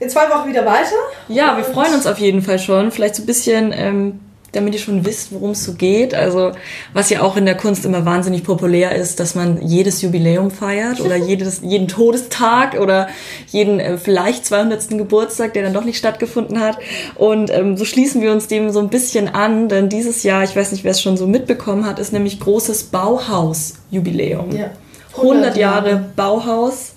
in 0.00 0.10
zwei 0.10 0.28
Wochen 0.30 0.48
wieder 0.48 0.66
weiter. 0.66 0.96
Ja, 1.28 1.56
wir 1.56 1.64
freuen 1.64 1.94
uns 1.94 2.06
auf 2.06 2.18
jeden 2.18 2.42
Fall 2.42 2.58
schon. 2.58 2.90
Vielleicht 2.90 3.14
so 3.14 3.22
ein 3.22 3.26
bisschen, 3.26 3.72
ähm, 3.72 4.20
damit 4.52 4.74
ihr 4.74 4.80
schon 4.80 5.04
wisst, 5.04 5.32
worum 5.32 5.50
es 5.50 5.64
so 5.64 5.74
geht. 5.74 6.14
Also, 6.14 6.52
was 6.92 7.10
ja 7.10 7.22
auch 7.22 7.36
in 7.36 7.44
der 7.44 7.56
Kunst 7.56 7.84
immer 7.84 8.04
wahnsinnig 8.04 8.44
populär 8.44 8.94
ist, 8.94 9.20
dass 9.20 9.34
man 9.34 9.60
jedes 9.62 10.02
Jubiläum 10.02 10.50
feiert 10.50 11.00
oder 11.00 11.16
jedes, 11.28 11.60
jeden 11.62 11.88
Todestag 11.88 12.78
oder 12.80 13.08
jeden 13.48 13.80
äh, 13.80 13.98
vielleicht 13.98 14.46
200. 14.46 14.90
Geburtstag, 14.90 15.54
der 15.54 15.62
dann 15.62 15.74
doch 15.74 15.84
nicht 15.84 15.98
stattgefunden 15.98 16.60
hat. 16.60 16.78
Und 17.14 17.50
ähm, 17.50 17.76
so 17.76 17.84
schließen 17.84 18.20
wir 18.20 18.32
uns 18.32 18.48
dem 18.48 18.70
so 18.70 18.80
ein 18.80 18.88
bisschen 18.88 19.28
an, 19.28 19.68
denn 19.68 19.88
dieses 19.88 20.22
Jahr, 20.22 20.44
ich 20.44 20.54
weiß 20.54 20.72
nicht, 20.72 20.84
wer 20.84 20.92
es 20.92 21.02
schon 21.02 21.16
so 21.16 21.26
mitbekommen 21.26 21.86
hat, 21.86 21.98
ist 21.98 22.12
nämlich 22.12 22.40
großes 22.40 22.84
Bauhaus-Jubiläum. 22.84 24.56
Ja. 24.56 24.70
100 25.16 25.56
Jahre 25.56 26.04
Bauhaus. 26.16 26.93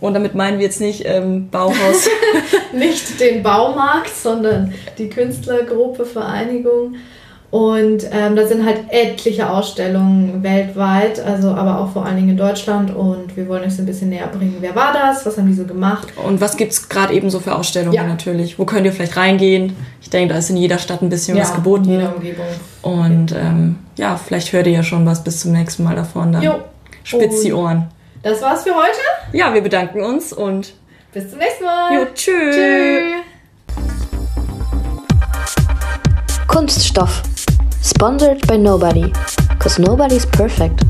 Und 0.00 0.14
damit 0.14 0.34
meinen 0.34 0.58
wir 0.58 0.66
jetzt 0.66 0.80
nicht 0.80 1.02
ähm, 1.06 1.48
Bauhaus. 1.50 2.08
Nicht 2.72 3.18
den 3.20 3.42
Baumarkt, 3.42 4.10
sondern 4.14 4.72
die 4.98 5.08
Künstlergruppe, 5.08 6.04
Vereinigung. 6.04 6.94
Und 7.50 8.04
ähm, 8.12 8.36
da 8.36 8.46
sind 8.46 8.64
halt 8.66 8.80
etliche 8.90 9.48
Ausstellungen 9.48 10.42
weltweit, 10.42 11.18
also 11.18 11.48
aber 11.48 11.80
auch 11.80 11.90
vor 11.92 12.04
allen 12.04 12.16
Dingen 12.16 12.28
in 12.28 12.36
Deutschland. 12.36 12.94
Und 12.94 13.34
wir 13.38 13.48
wollen 13.48 13.64
euch 13.64 13.74
so 13.74 13.82
ein 13.82 13.86
bisschen 13.86 14.10
näher 14.10 14.26
bringen. 14.28 14.58
Wer 14.60 14.74
war 14.76 14.92
das? 14.92 15.24
Was 15.24 15.38
haben 15.38 15.46
die 15.48 15.54
so 15.54 15.64
gemacht? 15.64 16.08
Und 16.22 16.42
was 16.42 16.58
gibt 16.58 16.72
es 16.72 16.88
gerade 16.90 17.14
eben 17.14 17.30
so 17.30 17.40
für 17.40 17.54
Ausstellungen 17.56 17.94
Ja. 17.94 18.06
natürlich? 18.06 18.58
Wo 18.58 18.66
könnt 18.66 18.84
ihr 18.84 18.92
vielleicht 18.92 19.16
reingehen? 19.16 19.74
Ich 20.02 20.10
denke, 20.10 20.34
da 20.34 20.38
ist 20.38 20.50
in 20.50 20.58
jeder 20.58 20.78
Stadt 20.78 21.00
ein 21.00 21.08
bisschen 21.08 21.38
was 21.38 21.54
geboten. 21.54 21.84
in 21.86 21.90
jeder 21.92 22.14
Umgebung. 22.14 22.46
Und 22.82 23.32
ähm, 23.32 23.76
ja, 23.96 24.16
vielleicht 24.16 24.52
hört 24.52 24.66
ihr 24.66 24.74
ja 24.74 24.82
schon 24.82 25.06
was 25.06 25.24
bis 25.24 25.40
zum 25.40 25.52
nächsten 25.52 25.84
Mal 25.84 25.96
davon. 25.96 26.32
Dann 26.34 26.42
Jo. 26.42 26.56
spitzt 27.02 27.44
die 27.44 27.54
Ohren. 27.54 27.86
Das 28.22 28.42
war's 28.42 28.62
für 28.64 28.74
heute. 28.74 28.98
Ja, 29.32 29.52
wir 29.54 29.62
bedanken 29.62 30.00
uns 30.02 30.32
und 30.32 30.74
Bis 31.12 31.30
zum 31.30 31.38
nächsten 31.38 31.64
Mal. 31.64 31.94
jo, 31.94 32.06
tschüss. 32.14 32.56
Tschüss. 32.56 33.22
Kunststoff. 36.46 37.22
Sponsored 37.82 38.46
by 38.46 38.58
nobody. 38.58 39.12
Cause 39.58 39.80
nobody's 39.80 40.26
perfect. 40.26 40.80